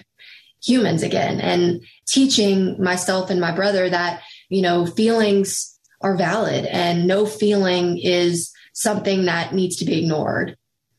humans 0.64 1.04
again 1.04 1.42
and 1.42 1.84
teaching 2.08 2.82
myself 2.82 3.30
and 3.30 3.42
my 3.42 3.54
brother 3.54 3.90
that 3.90 4.22
you 4.50 4.62
know 4.62 4.86
feelings 4.86 5.78
are 6.02 6.16
valid 6.16 6.66
and 6.66 7.08
no 7.08 7.26
feeling 7.26 7.98
is 7.98 8.54
something 8.74 9.26
that 9.26 9.54
needs 9.54 9.76
to 9.78 9.86
be 9.86 10.00
ignored 10.00 10.56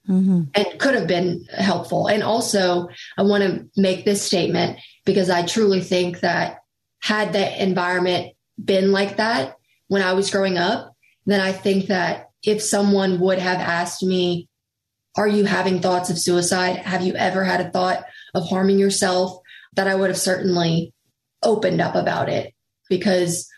mm-hmm. 0.08 0.42
and 0.54 0.78
could 0.78 0.94
have 0.94 1.06
been 1.06 1.44
helpful. 1.56 2.06
And 2.06 2.22
also, 2.22 2.88
I 3.16 3.22
want 3.22 3.44
to 3.44 3.68
make 3.80 4.04
this 4.04 4.22
statement 4.22 4.78
because 5.04 5.30
I 5.30 5.44
truly 5.44 5.80
think 5.80 6.20
that 6.20 6.58
had 7.00 7.32
the 7.32 7.62
environment 7.62 8.34
been 8.62 8.92
like 8.92 9.16
that 9.16 9.56
when 9.88 10.02
I 10.02 10.12
was 10.12 10.30
growing 10.30 10.58
up, 10.58 10.94
then 11.26 11.40
I 11.40 11.52
think 11.52 11.86
that 11.86 12.30
if 12.42 12.62
someone 12.62 13.20
would 13.20 13.38
have 13.38 13.60
asked 13.60 14.02
me, 14.02 14.48
Are 15.16 15.28
you 15.28 15.44
having 15.44 15.80
thoughts 15.80 16.10
of 16.10 16.18
suicide? 16.18 16.76
Have 16.76 17.02
you 17.02 17.14
ever 17.14 17.44
had 17.44 17.60
a 17.60 17.70
thought 17.70 18.04
of 18.34 18.48
harming 18.48 18.78
yourself? 18.78 19.38
That 19.74 19.88
I 19.88 19.94
would 19.94 20.10
have 20.10 20.18
certainly 20.18 20.92
opened 21.42 21.80
up 21.80 21.94
about 21.94 22.28
it 22.28 22.54
because 22.88 23.48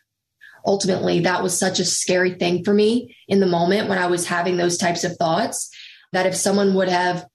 ultimately 0.67 1.21
that 1.21 1.43
was 1.43 1.59
such 1.59 1.79
a 1.79 1.85
scary 1.85 2.35
thing 2.35 2.65
for 2.65 2.73
me 2.73 3.17
in 3.29 3.41
the 3.41 3.47
moment 3.47 3.89
when 3.89 3.99
I 3.99 4.07
was 4.07 4.27
having 4.27 4.57
those 4.57 4.79
types 4.79 5.05
of 5.05 5.17
thoughts 5.17 5.71
that 6.15 6.27
if 6.27 6.35
someone 6.37 6.75
would 6.75 6.89
have 6.89 7.27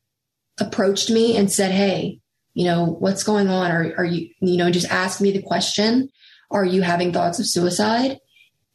approached 0.60 1.10
me 1.10 1.38
and 1.38 1.52
said, 1.52 1.72
Hey, 1.72 2.20
you 2.54 2.66
know, 2.66 2.86
what's 2.86 3.24
going 3.24 3.48
on? 3.48 3.72
Or 3.72 3.94
are 3.98 4.06
you, 4.06 4.30
you 4.42 4.58
know, 4.58 4.72
just 4.72 4.90
ask 4.90 5.22
me 5.22 5.32
the 5.32 5.42
question, 5.42 6.10
are 6.52 6.66
you 6.66 6.82
having 6.82 7.14
thoughts 7.14 7.40
of 7.40 7.48
suicide? 7.48 8.18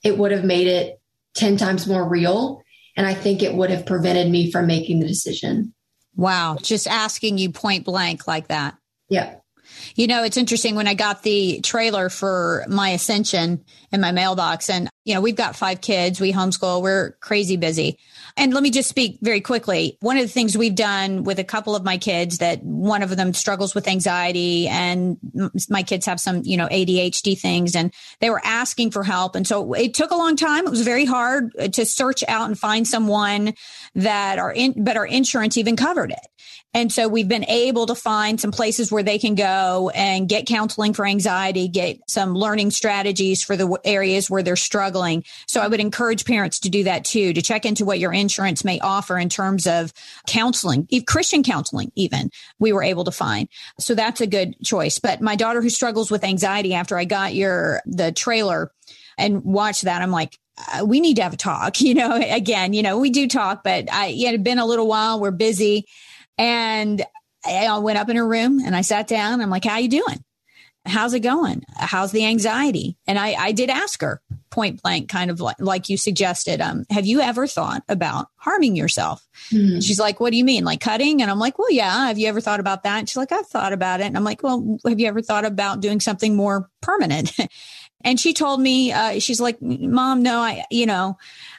It 0.02 0.16
would 0.16 0.30
have 0.30 0.44
made 0.44 0.68
it 0.68 1.00
10 1.34 1.56
times 1.56 1.86
more 1.86 2.08
real. 2.08 2.62
And 2.96 3.06
I 3.06 3.14
think 3.14 3.42
it 3.42 3.54
would 3.54 3.70
have 3.70 3.86
prevented 3.86 4.30
me 4.30 4.50
from 4.50 4.66
making 4.66 5.00
the 5.00 5.08
decision. 5.08 5.74
Wow. 6.16 6.56
Just 6.62 6.86
asking 6.86 7.38
you 7.38 7.50
point 7.50 7.84
blank 7.84 8.28
like 8.28 8.48
that. 8.48 8.76
Yeah. 9.08 9.36
You 9.94 10.06
know, 10.06 10.24
it's 10.24 10.36
interesting 10.36 10.74
when 10.74 10.88
I 10.88 10.94
got 10.94 11.22
the 11.22 11.60
trailer 11.60 12.08
for 12.08 12.64
My 12.68 12.90
Ascension 12.90 13.64
in 13.92 14.00
my 14.00 14.12
mailbox 14.12 14.68
and 14.70 14.88
you 15.04 15.14
know, 15.14 15.20
we've 15.20 15.36
got 15.36 15.54
five 15.54 15.82
kids, 15.82 16.18
we 16.18 16.32
homeschool, 16.32 16.82
we're 16.82 17.12
crazy 17.20 17.56
busy. 17.56 17.98
And 18.36 18.54
let 18.54 18.62
me 18.62 18.70
just 18.70 18.88
speak 18.88 19.18
very 19.20 19.42
quickly. 19.42 19.98
One 20.00 20.16
of 20.16 20.22
the 20.22 20.32
things 20.32 20.56
we've 20.56 20.74
done 20.74 21.24
with 21.24 21.38
a 21.38 21.44
couple 21.44 21.76
of 21.76 21.84
my 21.84 21.98
kids 21.98 22.38
that 22.38 22.64
one 22.64 23.02
of 23.02 23.14
them 23.14 23.34
struggles 23.34 23.74
with 23.74 23.86
anxiety 23.86 24.66
and 24.66 25.18
my 25.68 25.82
kids 25.82 26.06
have 26.06 26.18
some, 26.18 26.40
you 26.42 26.56
know, 26.56 26.66
ADHD 26.68 27.38
things 27.38 27.76
and 27.76 27.92
they 28.20 28.30
were 28.30 28.40
asking 28.44 28.92
for 28.92 29.04
help. 29.04 29.36
And 29.36 29.46
so 29.46 29.74
it 29.74 29.92
took 29.92 30.10
a 30.10 30.16
long 30.16 30.36
time. 30.36 30.66
It 30.66 30.70
was 30.70 30.82
very 30.82 31.04
hard 31.04 31.52
uh, 31.58 31.68
to 31.68 31.84
search 31.84 32.24
out 32.26 32.48
and 32.48 32.58
find 32.58 32.88
someone 32.88 33.54
that 33.94 34.38
are 34.38 34.52
in, 34.52 34.82
but 34.82 34.96
our 34.96 35.06
insurance 35.06 35.58
even 35.58 35.76
covered 35.76 36.10
it. 36.10 36.26
And 36.74 36.92
so 36.92 37.06
we've 37.06 37.28
been 37.28 37.44
able 37.44 37.86
to 37.86 37.94
find 37.94 38.40
some 38.40 38.50
places 38.50 38.90
where 38.90 39.04
they 39.04 39.18
can 39.18 39.36
go 39.36 39.92
and 39.94 40.28
get 40.28 40.46
counseling 40.46 40.92
for 40.92 41.06
anxiety, 41.06 41.68
get 41.68 41.98
some 42.08 42.34
learning 42.34 42.72
strategies 42.72 43.44
for 43.44 43.56
the 43.56 43.78
areas 43.84 44.28
where 44.28 44.42
they're 44.42 44.56
struggling. 44.56 45.24
So 45.46 45.60
I 45.60 45.68
would 45.68 45.78
encourage 45.78 46.24
parents 46.24 46.58
to 46.60 46.70
do 46.70 46.82
that 46.84 47.04
too, 47.04 47.32
to 47.32 47.42
check 47.42 47.64
into 47.64 47.84
what 47.84 48.00
your 48.00 48.12
insurance 48.12 48.64
may 48.64 48.80
offer 48.80 49.16
in 49.16 49.28
terms 49.28 49.68
of 49.68 49.92
counseling, 50.26 50.88
Christian 51.06 51.44
counseling, 51.44 51.92
even 51.94 52.30
we 52.58 52.72
were 52.72 52.82
able 52.82 53.04
to 53.04 53.12
find. 53.12 53.48
So 53.78 53.94
that's 53.94 54.20
a 54.20 54.26
good 54.26 54.56
choice. 54.64 54.98
But 54.98 55.20
my 55.20 55.36
daughter 55.36 55.62
who 55.62 55.70
struggles 55.70 56.10
with 56.10 56.24
anxiety 56.24 56.74
after 56.74 56.98
I 56.98 57.04
got 57.04 57.36
your, 57.36 57.82
the 57.86 58.10
trailer 58.10 58.72
and 59.16 59.44
watched 59.44 59.82
that, 59.82 60.02
I'm 60.02 60.10
like, 60.10 60.36
uh, 60.72 60.84
we 60.84 60.98
need 60.98 61.16
to 61.16 61.22
have 61.22 61.34
a 61.34 61.36
talk, 61.36 61.80
you 61.80 61.94
know, 61.94 62.16
again, 62.16 62.72
you 62.72 62.82
know, 62.82 62.98
we 62.98 63.10
do 63.10 63.28
talk, 63.28 63.62
but 63.62 63.92
I, 63.92 64.08
it 64.08 64.32
had 64.32 64.42
been 64.42 64.58
a 64.58 64.66
little 64.66 64.88
while. 64.88 65.20
We're 65.20 65.30
busy 65.30 65.86
and 66.38 67.04
I 67.44 67.78
went 67.78 67.98
up 67.98 68.08
in 68.08 68.16
her 68.16 68.26
room 68.26 68.60
and 68.60 68.74
I 68.74 68.80
sat 68.80 69.06
down. 69.06 69.40
I'm 69.40 69.50
like, 69.50 69.64
how 69.64 69.78
you 69.78 69.88
doing? 69.88 70.24
How's 70.86 71.14
it 71.14 71.20
going? 71.20 71.62
How's 71.74 72.12
the 72.12 72.26
anxiety? 72.26 72.98
And 73.06 73.18
I, 73.18 73.32
I 73.32 73.52
did 73.52 73.70
ask 73.70 74.02
her 74.02 74.20
point 74.50 74.82
blank, 74.82 75.08
kind 75.08 75.30
of 75.30 75.40
like, 75.40 75.56
like 75.58 75.88
you 75.88 75.96
suggested, 75.96 76.60
um, 76.60 76.84
have 76.90 77.06
you 77.06 77.20
ever 77.20 77.46
thought 77.46 77.82
about 77.88 78.26
harming 78.36 78.76
yourself? 78.76 79.26
Mm-hmm. 79.50 79.80
She's 79.80 79.98
like, 79.98 80.20
what 80.20 80.30
do 80.30 80.36
you 80.36 80.44
mean? 80.44 80.64
Like 80.64 80.80
cutting? 80.80 81.22
And 81.22 81.30
I'm 81.30 81.38
like, 81.38 81.58
well, 81.58 81.70
yeah. 81.70 82.08
Have 82.08 82.18
you 82.18 82.28
ever 82.28 82.40
thought 82.40 82.60
about 82.60 82.82
that? 82.82 82.98
And 82.98 83.08
she's 83.08 83.16
like, 83.16 83.32
I've 83.32 83.46
thought 83.46 83.72
about 83.72 84.00
it. 84.00 84.06
And 84.06 84.16
I'm 84.16 84.24
like, 84.24 84.42
well, 84.42 84.78
have 84.86 85.00
you 85.00 85.08
ever 85.08 85.22
thought 85.22 85.46
about 85.46 85.80
doing 85.80 86.00
something 86.00 86.36
more 86.36 86.68
permanent? 86.82 87.32
and 88.04 88.20
she 88.20 88.34
told 88.34 88.60
me, 88.60 88.92
uh, 88.92 89.20
she's 89.20 89.40
like, 89.40 89.62
mom, 89.62 90.22
no, 90.22 90.40
I, 90.40 90.64
you 90.70 90.84
know, 90.84 91.16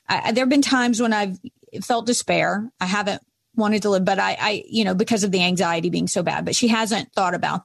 I, 0.07 0.33
there 0.33 0.43
have 0.43 0.49
been 0.49 0.61
times 0.61 1.01
when 1.01 1.13
I've 1.13 1.39
felt 1.81 2.05
despair. 2.05 2.71
I 2.79 2.85
haven't 2.85 3.23
wanted 3.55 3.83
to 3.83 3.89
live, 3.89 4.05
but 4.05 4.19
I, 4.19 4.37
I, 4.39 4.63
you 4.67 4.83
know, 4.83 4.93
because 4.93 5.23
of 5.23 5.31
the 5.31 5.43
anxiety 5.43 5.89
being 5.89 6.07
so 6.07 6.23
bad, 6.23 6.45
but 6.45 6.55
she 6.55 6.67
hasn't 6.67 7.13
thought 7.13 7.33
about 7.33 7.63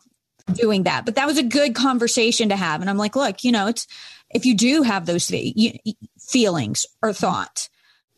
doing 0.52 0.84
that. 0.84 1.04
But 1.04 1.16
that 1.16 1.26
was 1.26 1.38
a 1.38 1.42
good 1.42 1.74
conversation 1.74 2.48
to 2.48 2.56
have. 2.56 2.80
And 2.80 2.90
I'm 2.90 2.96
like, 2.96 3.16
look, 3.16 3.44
you 3.44 3.52
know, 3.52 3.66
it's, 3.68 3.86
if 4.30 4.46
you 4.46 4.54
do 4.54 4.82
have 4.82 5.06
those 5.06 5.30
feelings 6.18 6.86
or 7.02 7.12
thoughts, 7.12 7.68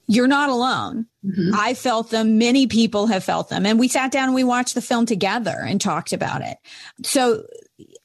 you're 0.07 0.29
not 0.29 0.51
alone. 0.51 1.07
Mm-hmm. 1.25 1.55
I 1.55 1.75
felt 1.75 2.11
them. 2.11 2.37
Many 2.37 2.67
people 2.67 3.07
have 3.07 3.25
felt 3.25 3.49
them. 3.49 3.65
And 3.65 3.79
we 3.79 3.89
sat 3.89 4.11
down 4.11 4.25
and 4.25 4.35
we 4.35 4.45
watched 4.45 4.75
the 4.75 4.83
film 4.83 5.07
together 5.07 5.57
and 5.57 5.81
talked 5.81 6.13
about 6.13 6.43
it. 6.43 6.59
So 7.05 7.45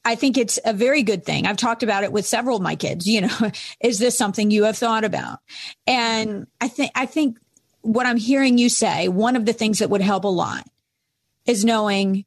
I 0.05 0.15
think 0.15 0.37
it's 0.37 0.59
a 0.63 0.73
very 0.73 1.03
good 1.03 1.25
thing. 1.25 1.45
I've 1.45 1.57
talked 1.57 1.83
about 1.83 2.03
it 2.03 2.11
with 2.11 2.25
several 2.25 2.57
of 2.57 2.63
my 2.63 2.75
kids, 2.75 3.07
you 3.07 3.21
know, 3.21 3.51
is 3.81 3.99
this 3.99 4.17
something 4.17 4.51
you 4.51 4.63
have 4.63 4.77
thought 4.77 5.03
about? 5.03 5.39
And 5.85 6.47
I 6.61 6.67
think, 6.67 6.91
I 6.95 7.05
think 7.07 7.37
what 7.81 8.05
I'm 8.05 8.17
hearing 8.17 8.57
you 8.57 8.69
say, 8.69 9.07
one 9.07 9.35
of 9.35 9.45
the 9.45 9.53
things 9.53 9.79
that 9.79 9.89
would 9.89 10.01
help 10.01 10.23
a 10.23 10.27
lot 10.27 10.67
is 11.45 11.65
knowing 11.65 12.25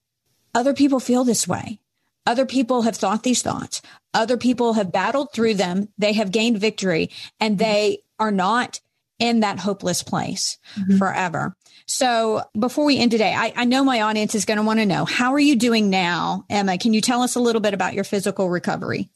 other 0.54 0.74
people 0.74 1.00
feel 1.00 1.24
this 1.24 1.46
way. 1.46 1.80
Other 2.26 2.46
people 2.46 2.82
have 2.82 2.96
thought 2.96 3.22
these 3.22 3.42
thoughts. 3.42 3.82
Other 4.12 4.36
people 4.36 4.74
have 4.74 4.92
battled 4.92 5.32
through 5.32 5.54
them. 5.54 5.88
They 5.98 6.12
have 6.14 6.32
gained 6.32 6.58
victory 6.58 7.10
and 7.38 7.58
they 7.58 7.98
are 8.18 8.30
not 8.30 8.80
in 9.18 9.40
that 9.40 9.58
hopeless 9.60 10.02
place 10.02 10.58
mm-hmm. 10.76 10.98
forever. 10.98 11.54
So 11.86 12.42
before 12.58 12.84
we 12.84 12.98
end 12.98 13.10
today, 13.10 13.34
I, 13.34 13.52
I 13.56 13.64
know 13.64 13.84
my 13.84 14.02
audience 14.02 14.34
is 14.34 14.44
going 14.44 14.58
to 14.58 14.62
want 14.62 14.78
to 14.78 14.86
know 14.86 15.04
how 15.04 15.32
are 15.32 15.40
you 15.40 15.56
doing 15.56 15.90
now, 15.90 16.44
Emma? 16.48 16.78
Can 16.78 16.94
you 16.94 17.00
tell 17.00 17.22
us 17.22 17.34
a 17.34 17.40
little 17.40 17.60
bit 17.60 17.74
about 17.74 17.94
your 17.94 18.04
physical 18.04 18.48
recovery? 18.48 19.08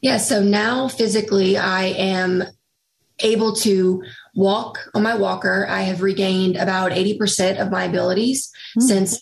Yeah. 0.00 0.18
So 0.18 0.42
now 0.42 0.88
physically, 0.88 1.56
I 1.56 1.84
am 1.84 2.42
able 3.20 3.54
to 3.54 4.02
walk 4.34 4.78
on 4.94 5.02
my 5.02 5.14
walker. 5.14 5.66
I 5.68 5.82
have 5.82 6.02
regained 6.02 6.56
about 6.56 6.92
80% 6.92 7.60
of 7.60 7.70
my 7.70 7.84
abilities 7.84 8.50
mm-hmm. 8.76 8.86
since 8.86 9.20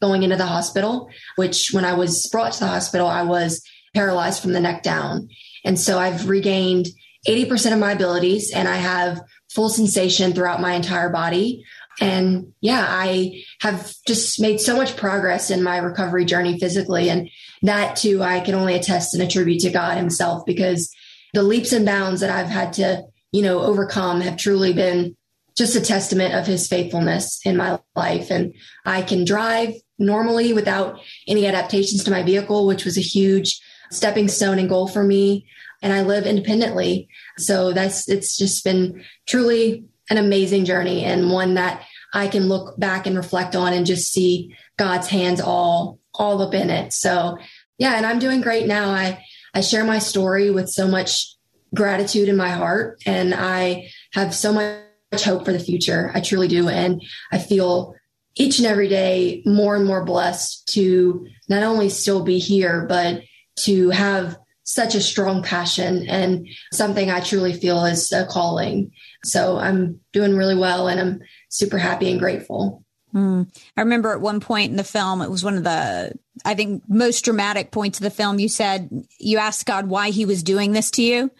going 0.00 0.22
into 0.22 0.36
the 0.36 0.46
hospital, 0.46 1.08
which 1.36 1.70
when 1.72 1.84
I 1.84 1.94
was 1.94 2.28
brought 2.30 2.52
to 2.54 2.60
the 2.60 2.66
hospital, 2.66 3.06
I 3.06 3.22
was 3.22 3.62
paralyzed 3.94 4.42
from 4.42 4.52
the 4.52 4.60
neck 4.60 4.82
down. 4.82 5.28
And 5.64 5.78
so 5.78 5.98
I've 5.98 6.28
regained 6.28 6.86
80% 7.26 7.72
of 7.72 7.78
my 7.78 7.92
abilities 7.92 8.52
and 8.52 8.68
I 8.68 8.76
have 8.76 9.20
full 9.50 9.68
sensation 9.68 10.32
throughout 10.32 10.60
my 10.60 10.74
entire 10.74 11.10
body. 11.10 11.64
And 12.00 12.52
yeah, 12.60 12.84
I 12.88 13.44
have 13.60 13.92
just 14.06 14.40
made 14.40 14.60
so 14.60 14.76
much 14.76 14.96
progress 14.96 15.50
in 15.50 15.62
my 15.62 15.76
recovery 15.76 16.24
journey 16.24 16.58
physically. 16.58 17.10
And 17.10 17.28
that 17.62 17.96
too, 17.96 18.22
I 18.22 18.40
can 18.40 18.54
only 18.54 18.74
attest 18.74 19.14
and 19.14 19.22
attribute 19.22 19.60
to 19.60 19.70
God 19.70 19.98
Himself 19.98 20.44
because 20.46 20.92
the 21.34 21.42
leaps 21.42 21.72
and 21.72 21.84
bounds 21.84 22.20
that 22.22 22.30
I've 22.30 22.48
had 22.48 22.72
to 22.74 23.04
you 23.32 23.42
know, 23.42 23.60
overcome 23.60 24.20
have 24.20 24.36
truly 24.36 24.72
been 24.72 25.16
just 25.56 25.76
a 25.76 25.80
testament 25.80 26.34
of 26.34 26.46
his 26.46 26.68
faithfulness 26.68 27.40
in 27.44 27.56
my 27.56 27.78
life. 27.94 28.30
And 28.30 28.54
I 28.84 29.02
can 29.02 29.24
drive 29.24 29.74
normally 29.98 30.52
without 30.52 31.00
any 31.26 31.46
adaptations 31.46 32.04
to 32.04 32.10
my 32.10 32.22
vehicle, 32.22 32.66
which 32.66 32.84
was 32.84 32.96
a 32.96 33.02
huge 33.02 33.60
stepping 33.90 34.28
stone 34.28 34.58
and 34.58 34.68
goal 34.68 34.88
for 34.88 35.02
me. 35.02 35.46
And 35.82 35.92
I 35.92 36.02
live 36.02 36.26
independently. 36.26 37.08
So 37.38 37.72
that's, 37.72 38.08
it's 38.08 38.36
just 38.36 38.64
been 38.64 39.04
truly 39.26 39.84
an 40.10 40.16
amazing 40.16 40.64
journey 40.64 41.04
and 41.04 41.30
one 41.30 41.54
that 41.54 41.82
I 42.14 42.28
can 42.28 42.48
look 42.48 42.78
back 42.78 43.06
and 43.06 43.16
reflect 43.16 43.56
on 43.56 43.72
and 43.72 43.86
just 43.86 44.12
see 44.12 44.54
God's 44.76 45.08
hands 45.08 45.40
all, 45.40 45.98
all 46.14 46.40
up 46.42 46.54
in 46.54 46.70
it. 46.70 46.92
So 46.92 47.38
yeah, 47.78 47.94
and 47.94 48.06
I'm 48.06 48.18
doing 48.18 48.40
great 48.40 48.66
now. 48.66 48.90
I, 48.90 49.24
I 49.54 49.60
share 49.60 49.84
my 49.84 49.98
story 49.98 50.50
with 50.50 50.68
so 50.68 50.86
much 50.86 51.31
gratitude 51.74 52.28
in 52.28 52.36
my 52.36 52.50
heart 52.50 53.02
and 53.06 53.34
I 53.34 53.90
have 54.12 54.34
so 54.34 54.52
much 54.52 55.24
hope 55.24 55.44
for 55.44 55.52
the 55.52 55.58
future. 55.58 56.10
I 56.14 56.20
truly 56.20 56.48
do. 56.48 56.68
And 56.68 57.02
I 57.30 57.38
feel 57.38 57.94
each 58.34 58.58
and 58.58 58.66
every 58.66 58.88
day 58.88 59.42
more 59.44 59.76
and 59.76 59.84
more 59.84 60.04
blessed 60.04 60.68
to 60.74 61.26
not 61.48 61.62
only 61.62 61.88
still 61.88 62.22
be 62.22 62.38
here, 62.38 62.86
but 62.88 63.22
to 63.60 63.90
have 63.90 64.36
such 64.64 64.94
a 64.94 65.00
strong 65.00 65.42
passion 65.42 66.08
and 66.08 66.48
something 66.72 67.10
I 67.10 67.20
truly 67.20 67.52
feel 67.52 67.84
is 67.84 68.10
a 68.12 68.24
calling. 68.26 68.92
So 69.24 69.58
I'm 69.58 70.00
doing 70.12 70.36
really 70.36 70.54
well 70.54 70.88
and 70.88 71.00
I'm 71.00 71.20
super 71.50 71.78
happy 71.78 72.10
and 72.10 72.18
grateful. 72.18 72.84
Mm. 73.14 73.54
I 73.76 73.80
remember 73.82 74.12
at 74.12 74.20
one 74.20 74.40
point 74.40 74.70
in 74.70 74.76
the 74.76 74.84
film, 74.84 75.20
it 75.20 75.30
was 75.30 75.44
one 75.44 75.56
of 75.56 75.64
the, 75.64 76.12
I 76.44 76.54
think, 76.54 76.82
most 76.88 77.22
dramatic 77.24 77.70
points 77.70 77.98
of 77.98 78.04
the 78.04 78.10
film. 78.10 78.38
You 78.38 78.48
said 78.48 78.88
you 79.18 79.38
asked 79.38 79.66
God 79.66 79.88
why 79.88 80.10
he 80.10 80.24
was 80.24 80.42
doing 80.42 80.72
this 80.72 80.90
to 80.92 81.02
you. 81.02 81.30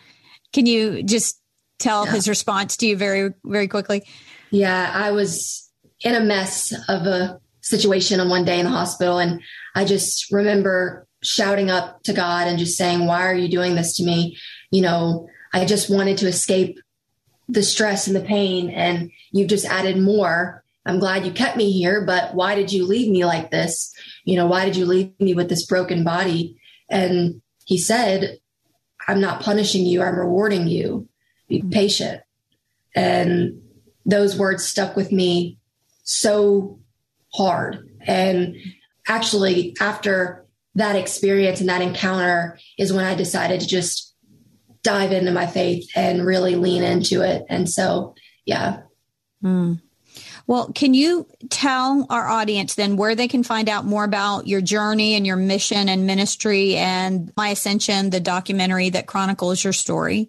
Can 0.53 0.67
you 0.67 1.03
just 1.03 1.41
tell 1.79 2.07
yeah. 2.07 2.13
his 2.13 2.29
response 2.29 2.77
to 2.79 2.87
you 2.87 2.97
very, 2.97 3.33
very 3.45 3.69
quickly? 3.69 4.05
Yeah, 4.51 4.93
I 4.95 5.11
was 5.11 5.71
in 6.01 6.15
a 6.15 6.21
mess 6.21 6.73
of 6.89 7.07
a 7.07 7.41
situation 7.63 8.21
on 8.21 8.29
one 8.29 8.45
day 8.45 8.59
in 8.59 8.65
the 8.65 8.71
hospital. 8.71 9.19
And 9.19 9.41
I 9.75 9.85
just 9.85 10.31
remember 10.33 11.07
shouting 11.23 11.71
up 11.71 12.03
to 12.03 12.13
God 12.13 12.49
and 12.49 12.59
just 12.59 12.77
saying, 12.77 13.07
Why 13.07 13.25
are 13.25 13.35
you 13.35 13.49
doing 13.49 13.75
this 13.75 13.97
to 13.97 14.05
me? 14.05 14.37
You 14.71 14.83
know, 14.83 15.29
I 15.53 15.65
just 15.65 15.91
wanted 15.91 16.19
to 16.19 16.29
escape 16.29 16.79
the 17.49 17.63
stress 17.63 18.07
and 18.07 18.17
the 18.17 18.21
pain, 18.21 18.71
and 18.71 19.11
you've 19.31 19.49
just 19.49 19.67
added 19.67 19.99
more. 19.99 20.65
I'm 20.87 20.99
glad 20.99 21.25
you 21.25 21.33
kept 21.33 21.57
me 21.57 21.71
here, 21.71 22.05
but 22.05 22.35
why 22.35 22.55
did 22.55 22.73
you 22.73 22.87
leave 22.87 23.11
me 23.11 23.25
like 23.25 23.51
this? 23.51 23.95
You 24.25 24.37
know, 24.37 24.47
why 24.47 24.65
did 24.65 24.77
you 24.77 24.85
leave 24.85 25.13
me 25.21 25.35
with 25.35 25.49
this 25.49 25.67
broken 25.67 26.03
body? 26.03 26.57
And 26.89 27.41
he 27.67 27.79
said, 27.79 28.39
I'm 29.09 29.21
not 29.21 29.43
punishing 29.43 29.87
you, 29.87 30.03
I'm 30.03 30.19
rewarding 30.19 30.69
you. 30.69 31.09
Be 31.49 31.61
mm-hmm. 31.61 31.71
patient. 31.71 32.23
And 32.95 33.63
those 34.05 34.37
words 34.37 34.65
stuck 34.65 34.97
with 34.97 35.13
me 35.13 35.59
so 36.05 36.81
hard. 37.35 37.89
And 38.07 38.57
actually, 39.09 39.77
after 39.81 40.47
that 40.75 40.97
experience 40.97 41.61
and 41.61 41.69
that 41.69 41.83
encounter, 41.83 42.59
is 42.79 42.93
when 42.93 43.05
I 43.05 43.15
decided 43.15 43.61
to 43.61 43.67
just 43.67 44.15
dive 44.83 45.13
into 45.13 45.31
my 45.31 45.47
faith 45.47 45.89
and 45.95 46.27
really 46.27 46.57
lean 46.57 46.83
into 46.83 47.23
it. 47.23 47.45
And 47.49 47.69
so, 47.69 48.15
yeah. 48.45 48.81
Mm. 49.43 49.81
Well, 50.47 50.73
can 50.73 50.95
you 50.95 51.27
tell 51.51 52.07
our 52.11 52.29
audience 52.29 52.75
then 52.75 52.97
where 52.97 53.15
they 53.15 53.29
can 53.29 53.43
find 53.43 53.69
out 53.69 53.85
more 53.85 54.05
about 54.05 54.47
your 54.47 54.61
journey 54.61 55.15
and 55.15 55.27
your 55.27 55.37
mission 55.37 55.89
and 55.89 56.07
ministry 56.07 56.77
and 56.77 57.33
My 57.37 57.49
Ascension, 57.49 58.11
the 58.11 58.21
documentary 58.21 58.91
that 58.91 59.07
chronicles 59.07 59.63
your 59.63 59.73
story? 59.73 60.29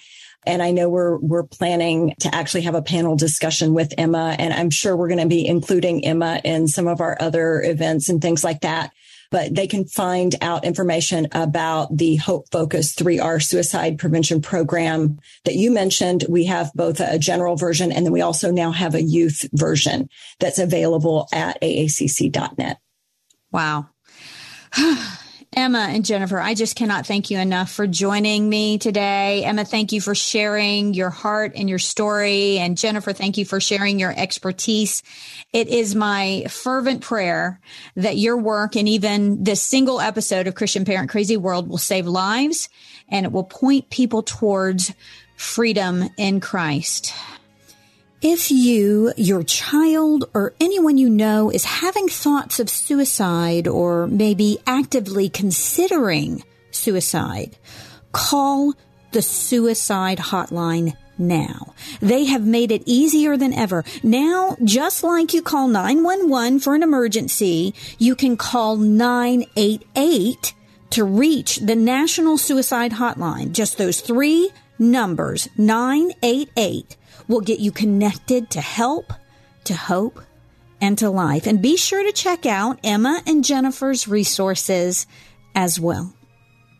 And 0.47 0.61
I 0.61 0.71
know 0.71 0.89
we're, 0.89 1.17
we're 1.17 1.43
planning 1.43 2.15
to 2.19 2.33
actually 2.33 2.61
have 2.61 2.75
a 2.75 2.81
panel 2.81 3.15
discussion 3.15 3.73
with 3.73 3.93
Emma. 3.97 4.35
And 4.39 4.53
I'm 4.53 4.69
sure 4.69 4.95
we're 4.95 5.09
going 5.09 5.19
to 5.19 5.27
be 5.27 5.45
including 5.45 6.05
Emma 6.05 6.39
in 6.43 6.67
some 6.67 6.87
of 6.87 7.01
our 7.01 7.17
other 7.19 7.61
events 7.61 8.09
and 8.09 8.21
things 8.21 8.43
like 8.43 8.61
that 8.61 8.93
but 9.35 9.53
they 9.53 9.67
can 9.67 9.83
find 9.83 10.33
out 10.39 10.63
information 10.63 11.27
about 11.33 11.97
the 11.97 12.15
Hope 12.15 12.49
Focus 12.51 12.95
3R 12.95 13.43
suicide 13.43 13.97
prevention 13.97 14.41
program 14.41 15.19
that 15.43 15.55
you 15.55 15.71
mentioned. 15.71 16.23
We 16.29 16.45
have 16.45 16.71
both 16.73 17.01
a 17.01 17.19
general 17.19 17.57
version 17.57 17.91
and 17.91 18.05
then 18.05 18.13
we 18.13 18.21
also 18.21 18.49
now 18.49 18.71
have 18.71 18.95
a 18.95 19.03
youth 19.03 19.45
version 19.51 20.07
that's 20.39 20.57
available 20.57 21.27
at 21.33 21.59
aacc.net. 21.61 22.77
Wow. 23.51 23.89
Emma 25.53 25.87
and 25.89 26.03
Jennifer, 26.03 26.39
I 26.39 26.53
just 26.53 26.75
cannot 26.75 27.05
thank 27.05 27.31
you 27.31 27.39
enough 27.39 27.71
for 27.71 27.87
joining 27.87 28.49
me 28.49 28.77
today. 28.77 29.43
Emma, 29.43 29.63
thank 29.63 29.91
you 29.91 30.01
for 30.01 30.13
sharing 30.13 30.93
your 30.93 31.09
heart 31.09 31.53
and 31.55 31.69
your 31.69 31.79
story. 31.79 32.57
And 32.57 32.77
Jennifer, 32.77 33.13
thank 33.13 33.37
you 33.37 33.45
for 33.45 33.59
sharing 33.59 33.99
your 33.99 34.13
expertise. 34.15 35.01
It 35.53 35.67
is 35.69 35.95
my 35.95 36.45
fervent 36.49 37.01
prayer 37.01 37.61
that 37.95 38.17
your 38.17 38.37
work 38.37 38.75
and 38.75 38.89
even 38.89 39.43
this 39.43 39.61
single 39.61 40.01
episode 40.01 40.47
of 40.47 40.55
Christian 40.55 40.83
Parent 40.85 41.09
Crazy 41.09 41.37
World 41.37 41.69
will 41.69 41.77
save 41.77 42.05
lives 42.05 42.69
and 43.09 43.25
it 43.25 43.31
will 43.31 43.43
point 43.43 43.89
people 43.89 44.23
towards 44.23 44.93
freedom 45.37 46.09
in 46.17 46.39
Christ. 46.39 47.13
If 48.27 48.49
you, 48.49 49.13
your 49.17 49.43
child, 49.43 50.31
or 50.33 50.55
anyone 50.59 50.97
you 50.97 51.11
know 51.11 51.51
is 51.51 51.63
having 51.63 52.07
thoughts 52.07 52.59
of 52.59 52.71
suicide 52.71 53.67
or 53.67 54.07
maybe 54.07 54.57
actively 54.65 55.29
considering 55.29 56.43
suicide, 56.71 57.55
call 58.13 58.73
the 59.11 59.21
suicide 59.21 60.17
hotline 60.17 60.97
now. 61.19 61.75
They 61.99 62.25
have 62.25 62.43
made 62.43 62.71
it 62.71 62.81
easier 62.87 63.37
than 63.37 63.53
ever. 63.53 63.85
Now, 64.01 64.57
just 64.63 65.03
like 65.03 65.35
you 65.35 65.43
call 65.43 65.67
911 65.67 66.61
for 66.61 66.73
an 66.73 66.81
emergency, 66.81 67.75
you 67.99 68.15
can 68.15 68.37
call 68.37 68.75
988 68.75 70.55
to 70.89 71.03
reach 71.03 71.57
the 71.57 71.75
National 71.75 72.39
Suicide 72.39 72.93
Hotline. 72.93 73.51
Just 73.51 73.77
those 73.77 74.01
three 74.01 74.49
numbers, 74.79 75.47
988 75.59 76.97
will 77.27 77.41
get 77.41 77.59
you 77.59 77.71
connected 77.71 78.49
to 78.51 78.61
help, 78.61 79.13
to 79.65 79.75
hope, 79.75 80.21
and 80.81 80.97
to 80.97 81.09
life. 81.09 81.47
And 81.47 81.61
be 81.61 81.77
sure 81.77 82.03
to 82.03 82.11
check 82.11 82.45
out 82.45 82.79
Emma 82.83 83.21
and 83.27 83.43
Jennifer's 83.43 84.07
resources 84.07 85.05
as 85.53 85.79
well. 85.79 86.14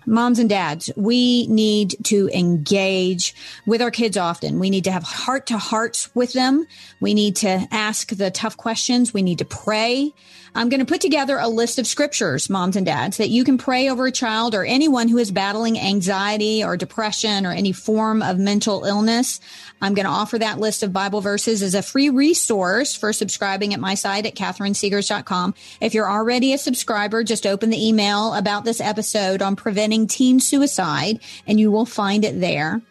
Moms 0.06 0.40
and 0.40 0.50
dads, 0.50 0.90
we 0.96 1.48
need 1.48 1.96
to 2.06 2.30
engage 2.34 3.36
with 3.66 3.82
our 3.82 3.92
kids 3.92 4.18
often. 4.18 4.60
We 4.60 4.70
need 4.70 4.84
to 4.86 4.92
have 4.92 5.04
heart 5.04 5.48
to 5.48 5.58
hearts 5.58 6.14
with 6.16 6.34
them. 6.34 6.68
We 7.00 7.14
need 7.14 7.38
to 7.38 7.68
ask 7.72 8.10
the 8.10 8.32
tough 8.32 8.58
questions. 8.58 9.14
We 9.14 9.22
need 9.22 9.40
to 9.40 9.46
pray. 9.46 10.14
I'm 10.58 10.70
going 10.70 10.80
to 10.80 10.86
put 10.86 11.02
together 11.02 11.38
a 11.38 11.50
list 11.50 11.80
of 11.80 11.86
scriptures, 11.86 12.50
moms 12.50 12.78
and 12.78 12.86
dads, 12.86 13.18
that 13.18 13.30
you 13.30 13.44
can 13.44 13.58
pray 13.58 13.90
over 13.90 14.08
a 14.08 14.12
child 14.12 14.56
or 14.56 14.64
anyone 14.64 15.10
who 15.10 15.18
is 15.18 15.30
battling 15.30 15.78
anxiety 15.78 16.64
or 16.64 16.78
depression 16.78 17.46
or 17.46 17.52
any 17.52 17.74
form 17.74 18.22
of 18.22 18.40
mental 18.40 18.86
illness. 18.86 19.42
I'm 19.82 19.94
going 19.94 20.06
to 20.06 20.12
offer 20.12 20.40
that 20.40 20.60
list 20.60 20.82
of 20.82 20.94
Bible 20.94 21.20
verses 21.20 21.62
as 21.62 21.76
a 21.76 21.82
free 21.82 22.10
resource 22.10 22.96
for 22.96 23.12
subscribing 23.12 23.74
at 23.74 23.82
my 23.82 23.96
site 23.96 24.26
at 24.26 24.36
catherinesegars.com. 24.36 25.56
If 25.82 25.94
you're 25.94 26.10
already 26.10 26.54
a 26.54 26.58
subscriber, 26.58 27.24
just 27.26 27.46
open 27.46 27.70
the 27.70 27.88
email 27.88 28.34
about 28.34 28.64
this 28.64 28.80
episode 28.80 29.42
on 29.42 29.58
preventing 29.58 29.95
teen 30.08 30.40
suicide 30.40 31.20
and 31.48 31.60
you 31.60 31.72
will 31.72 31.86
find 31.86 32.26
it 32.26 32.40
there. 32.40 32.82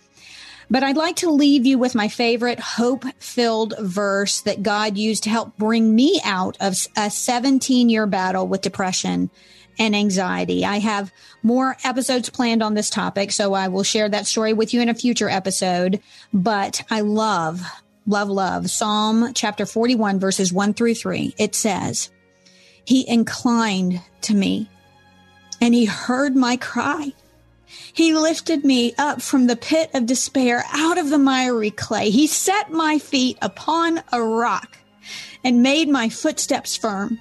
But 0.70 0.82
I'd 0.82 0.96
like 0.96 1.16
to 1.16 1.30
leave 1.30 1.66
you 1.66 1.78
with 1.78 1.94
my 1.94 2.08
favorite 2.08 2.58
hope 2.58 3.04
filled 3.18 3.74
verse 3.78 4.40
that 4.42 4.62
God 4.62 4.96
used 4.96 5.24
to 5.24 5.30
help 5.30 5.56
bring 5.56 5.94
me 5.94 6.20
out 6.24 6.56
of 6.60 6.74
a 6.96 7.10
17 7.10 7.88
year 7.88 8.06
battle 8.06 8.48
with 8.48 8.62
depression 8.62 9.30
and 9.78 9.94
anxiety. 9.94 10.64
I 10.64 10.78
have 10.78 11.12
more 11.42 11.76
episodes 11.84 12.30
planned 12.30 12.62
on 12.62 12.74
this 12.74 12.90
topic, 12.90 13.32
so 13.32 13.54
I 13.54 13.68
will 13.68 13.82
share 13.82 14.08
that 14.08 14.26
story 14.26 14.52
with 14.52 14.72
you 14.72 14.80
in 14.80 14.88
a 14.88 14.94
future 14.94 15.28
episode. 15.28 16.00
But 16.32 16.82
I 16.90 17.00
love, 17.00 17.62
love, 18.06 18.28
love 18.28 18.70
Psalm 18.70 19.32
chapter 19.34 19.66
41, 19.66 20.18
verses 20.18 20.52
1 20.52 20.74
through 20.74 20.94
3. 20.94 21.34
It 21.38 21.54
says, 21.54 22.10
He 22.84 23.08
inclined 23.08 24.00
to 24.22 24.34
me 24.34 24.68
and 25.64 25.74
he 25.74 25.86
heard 25.86 26.36
my 26.36 26.56
cry 26.56 27.12
he 27.92 28.14
lifted 28.14 28.64
me 28.64 28.92
up 28.98 29.22
from 29.22 29.46
the 29.46 29.56
pit 29.56 29.90
of 29.94 30.06
despair 30.06 30.64
out 30.72 30.98
of 30.98 31.10
the 31.10 31.18
miry 31.18 31.70
clay. 31.70 32.10
He 32.10 32.26
set 32.26 32.70
my 32.70 32.98
feet 32.98 33.38
upon 33.40 34.02
a 34.12 34.22
rock 34.22 34.78
and 35.42 35.62
made 35.62 35.88
my 35.88 36.08
footsteps 36.08 36.76
firm. 36.76 37.20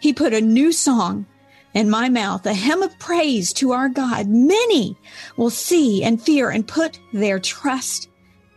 He 0.00 0.12
put 0.12 0.34
a 0.34 0.40
new 0.40 0.72
song 0.72 1.26
in 1.74 1.90
my 1.90 2.08
mouth, 2.08 2.46
a 2.46 2.54
hymn 2.54 2.82
of 2.82 2.98
praise 2.98 3.52
to 3.54 3.72
our 3.72 3.88
God. 3.88 4.28
Many 4.28 4.96
will 5.36 5.50
see 5.50 6.02
and 6.02 6.20
fear 6.20 6.50
and 6.50 6.66
put 6.66 6.98
their 7.12 7.38
trust 7.38 8.08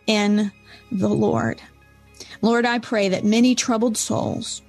in 0.06 0.52
the 0.92 1.10
Lord. 1.10 1.62
Lord, 2.42 2.66
I 2.66 2.80
pray 2.80 3.10
that 3.10 3.26
many 3.26 3.56
troubled 3.56 3.98
souls, 3.98 4.62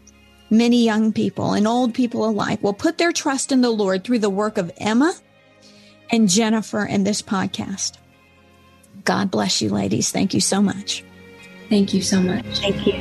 many 0.51 0.84
young 0.84 1.12
people 1.12 1.53
and 1.53 1.66
old 1.66 1.94
people 1.94 2.28
alike 2.28 2.62
will 2.62 2.72
put 2.72 2.99
their 2.99 3.12
trust 3.12 3.53
in 3.53 3.61
the 3.61 3.70
Lord 3.70 4.05
through 4.05 4.20
the 4.20 4.30
work 4.30 4.59
of 4.59 4.72
Emma 4.78 5.14
and 6.11 6.28
Jennifer 6.28 6.84
and 6.84 7.07
this 7.07 7.22
podcast. 7.22 7.99
God 9.05 9.30
bless 9.30 9.62
you, 9.62 9.70
ladies. 9.70 10.11
Thank 10.11 10.34
you 10.34 10.40
so 10.40 10.61
much. 10.61 11.05
Thank 11.68 11.94
you 11.94 12.03
so 12.03 12.20
much. 12.20 12.61
Thank 12.61 12.86
you. 12.86 12.94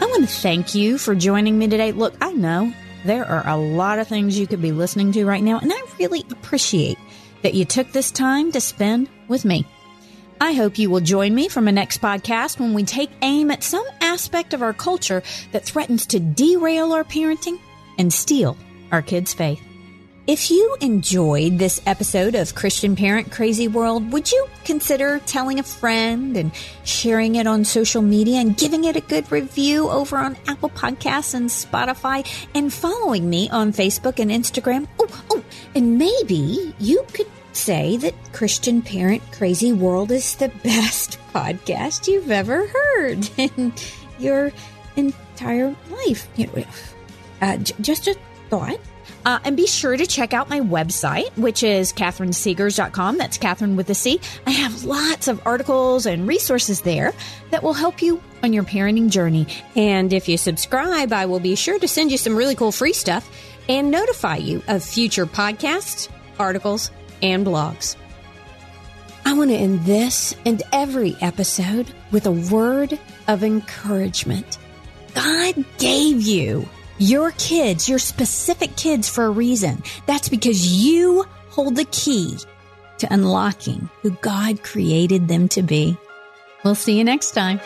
I 0.00 0.06
want 0.06 0.28
to 0.28 0.34
thank 0.34 0.74
you 0.74 0.98
for 0.98 1.14
joining 1.14 1.58
me 1.58 1.68
today. 1.68 1.92
Look, 1.92 2.14
I 2.20 2.32
know 2.32 2.72
there 3.04 3.24
are 3.24 3.46
a 3.48 3.56
lot 3.56 3.98
of 3.98 4.08
things 4.08 4.38
you 4.38 4.46
could 4.46 4.62
be 4.62 4.72
listening 4.72 5.12
to 5.12 5.24
right 5.24 5.42
now, 5.42 5.58
and 5.58 5.72
I 5.72 5.82
really 5.98 6.24
appreciate 6.30 6.98
that 7.42 7.54
you 7.54 7.64
took 7.64 7.92
this 7.92 8.10
time 8.10 8.52
to 8.52 8.60
spend 8.60 9.08
with 9.28 9.44
me. 9.44 9.66
I 10.42 10.52
hope 10.52 10.78
you 10.78 10.88
will 10.88 11.00
join 11.00 11.34
me 11.34 11.48
from 11.48 11.68
a 11.68 11.72
next 11.72 12.00
podcast 12.00 12.58
when 12.58 12.72
we 12.72 12.82
take 12.82 13.10
aim 13.20 13.50
at 13.50 13.62
some 13.62 13.84
aspect 14.00 14.54
of 14.54 14.62
our 14.62 14.72
culture 14.72 15.22
that 15.52 15.66
threatens 15.66 16.06
to 16.06 16.18
derail 16.18 16.94
our 16.94 17.04
parenting 17.04 17.60
and 17.98 18.10
steal 18.10 18.56
our 18.90 19.02
kids' 19.02 19.34
faith. 19.34 19.62
If 20.26 20.50
you 20.50 20.76
enjoyed 20.80 21.58
this 21.58 21.82
episode 21.84 22.34
of 22.34 22.54
Christian 22.54 22.96
Parent 22.96 23.30
Crazy 23.30 23.68
World, 23.68 24.12
would 24.12 24.32
you 24.32 24.46
consider 24.64 25.18
telling 25.26 25.58
a 25.58 25.62
friend 25.62 26.34
and 26.38 26.52
sharing 26.84 27.34
it 27.34 27.46
on 27.46 27.64
social 27.64 28.00
media 28.00 28.38
and 28.38 28.56
giving 28.56 28.84
it 28.84 28.96
a 28.96 29.02
good 29.02 29.30
review 29.30 29.90
over 29.90 30.16
on 30.16 30.38
Apple 30.46 30.70
Podcasts 30.70 31.34
and 31.34 31.50
Spotify 31.50 32.26
and 32.54 32.72
following 32.72 33.28
me 33.28 33.50
on 33.50 33.72
Facebook 33.72 34.18
and 34.18 34.30
Instagram? 34.30 34.88
Oh, 34.98 35.24
oh, 35.30 35.44
and 35.74 35.98
maybe 35.98 36.74
you 36.78 37.04
could 37.12 37.26
say 37.60 37.98
that 37.98 38.14
Christian 38.32 38.80
Parent 38.80 39.22
Crazy 39.32 39.72
World 39.72 40.10
is 40.10 40.34
the 40.36 40.48
best 40.64 41.18
podcast 41.34 42.08
you've 42.08 42.30
ever 42.30 42.66
heard 42.66 43.28
in 43.36 43.72
your 44.18 44.50
entire 44.96 45.76
life. 45.90 46.28
Uh, 47.42 47.58
just 47.58 48.08
a 48.08 48.16
thought. 48.48 48.80
Uh, 49.26 49.38
and 49.44 49.54
be 49.54 49.66
sure 49.66 49.98
to 49.98 50.06
check 50.06 50.32
out 50.32 50.48
my 50.48 50.60
website, 50.60 51.30
which 51.36 51.62
is 51.62 51.92
catherinesegars.com. 51.92 53.18
That's 53.18 53.36
Catherine 53.36 53.76
with 53.76 53.90
a 53.90 53.94
C. 53.94 54.18
I 54.46 54.50
have 54.52 54.84
lots 54.84 55.28
of 55.28 55.46
articles 55.46 56.06
and 56.06 56.26
resources 56.26 56.80
there 56.80 57.12
that 57.50 57.62
will 57.62 57.74
help 57.74 58.00
you 58.00 58.22
on 58.42 58.54
your 58.54 58.64
parenting 58.64 59.10
journey. 59.10 59.46
And 59.76 60.14
if 60.14 60.26
you 60.26 60.38
subscribe, 60.38 61.12
I 61.12 61.26
will 61.26 61.40
be 61.40 61.54
sure 61.54 61.78
to 61.78 61.86
send 61.86 62.10
you 62.10 62.16
some 62.16 62.34
really 62.34 62.54
cool 62.54 62.72
free 62.72 62.94
stuff 62.94 63.30
and 63.68 63.90
notify 63.90 64.36
you 64.36 64.62
of 64.68 64.82
future 64.82 65.26
podcasts, 65.26 66.08
articles, 66.38 66.90
and 67.22 67.46
blogs. 67.46 67.96
I 69.24 69.34
want 69.34 69.50
to 69.50 69.56
end 69.56 69.80
this 69.84 70.34
and 70.46 70.62
every 70.72 71.16
episode 71.20 71.86
with 72.10 72.26
a 72.26 72.32
word 72.32 72.98
of 73.28 73.44
encouragement. 73.44 74.58
God 75.14 75.64
gave 75.78 76.20
you 76.20 76.68
your 76.98 77.32
kids, 77.32 77.88
your 77.88 77.98
specific 77.98 78.76
kids 78.76 79.08
for 79.08 79.24
a 79.24 79.30
reason. 79.30 79.82
That's 80.06 80.28
because 80.28 80.84
you 80.84 81.24
hold 81.48 81.76
the 81.76 81.86
key 81.86 82.38
to 82.98 83.12
unlocking 83.12 83.88
who 84.02 84.10
God 84.20 84.62
created 84.62 85.28
them 85.28 85.48
to 85.48 85.62
be. 85.62 85.96
We'll 86.64 86.74
see 86.74 86.98
you 86.98 87.04
next 87.04 87.32
time. 87.32 87.60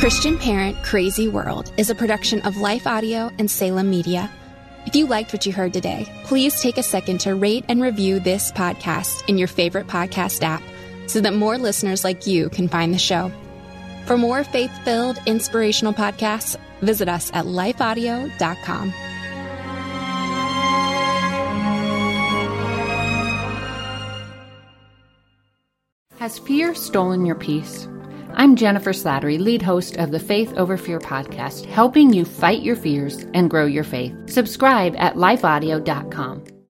Christian 0.00 0.38
Parent 0.38 0.82
Crazy 0.82 1.28
World 1.28 1.74
is 1.76 1.90
a 1.90 1.94
production 1.94 2.40
of 2.46 2.56
Life 2.56 2.86
Audio 2.86 3.30
and 3.38 3.50
Salem 3.50 3.90
Media. 3.90 4.30
If 4.86 4.96
you 4.96 5.06
liked 5.06 5.34
what 5.34 5.44
you 5.44 5.52
heard 5.52 5.74
today, 5.74 6.10
please 6.24 6.58
take 6.62 6.78
a 6.78 6.82
second 6.82 7.18
to 7.20 7.34
rate 7.34 7.66
and 7.68 7.82
review 7.82 8.18
this 8.18 8.50
podcast 8.50 9.28
in 9.28 9.36
your 9.36 9.46
favorite 9.46 9.88
podcast 9.88 10.42
app 10.42 10.62
so 11.06 11.20
that 11.20 11.34
more 11.34 11.58
listeners 11.58 12.02
like 12.02 12.26
you 12.26 12.48
can 12.48 12.66
find 12.66 12.94
the 12.94 12.98
show. 12.98 13.30
For 14.06 14.16
more 14.16 14.42
faith 14.42 14.72
filled, 14.84 15.18
inspirational 15.26 15.92
podcasts, 15.92 16.56
visit 16.80 17.06
us 17.06 17.30
at 17.34 17.44
lifeaudio.com. 17.44 18.94
Has 26.16 26.38
fear 26.38 26.74
stolen 26.74 27.26
your 27.26 27.36
peace? 27.36 27.86
I'm 28.34 28.56
Jennifer 28.56 28.92
Slattery, 28.92 29.38
lead 29.38 29.62
host 29.62 29.96
of 29.96 30.10
the 30.10 30.20
Faith 30.20 30.52
Over 30.56 30.76
Fear 30.76 31.00
podcast, 31.00 31.66
helping 31.66 32.12
you 32.12 32.24
fight 32.24 32.62
your 32.62 32.76
fears 32.76 33.26
and 33.34 33.50
grow 33.50 33.66
your 33.66 33.84
faith. 33.84 34.14
Subscribe 34.26 34.94
at 34.96 35.16
lifeaudio.com. 35.16 36.50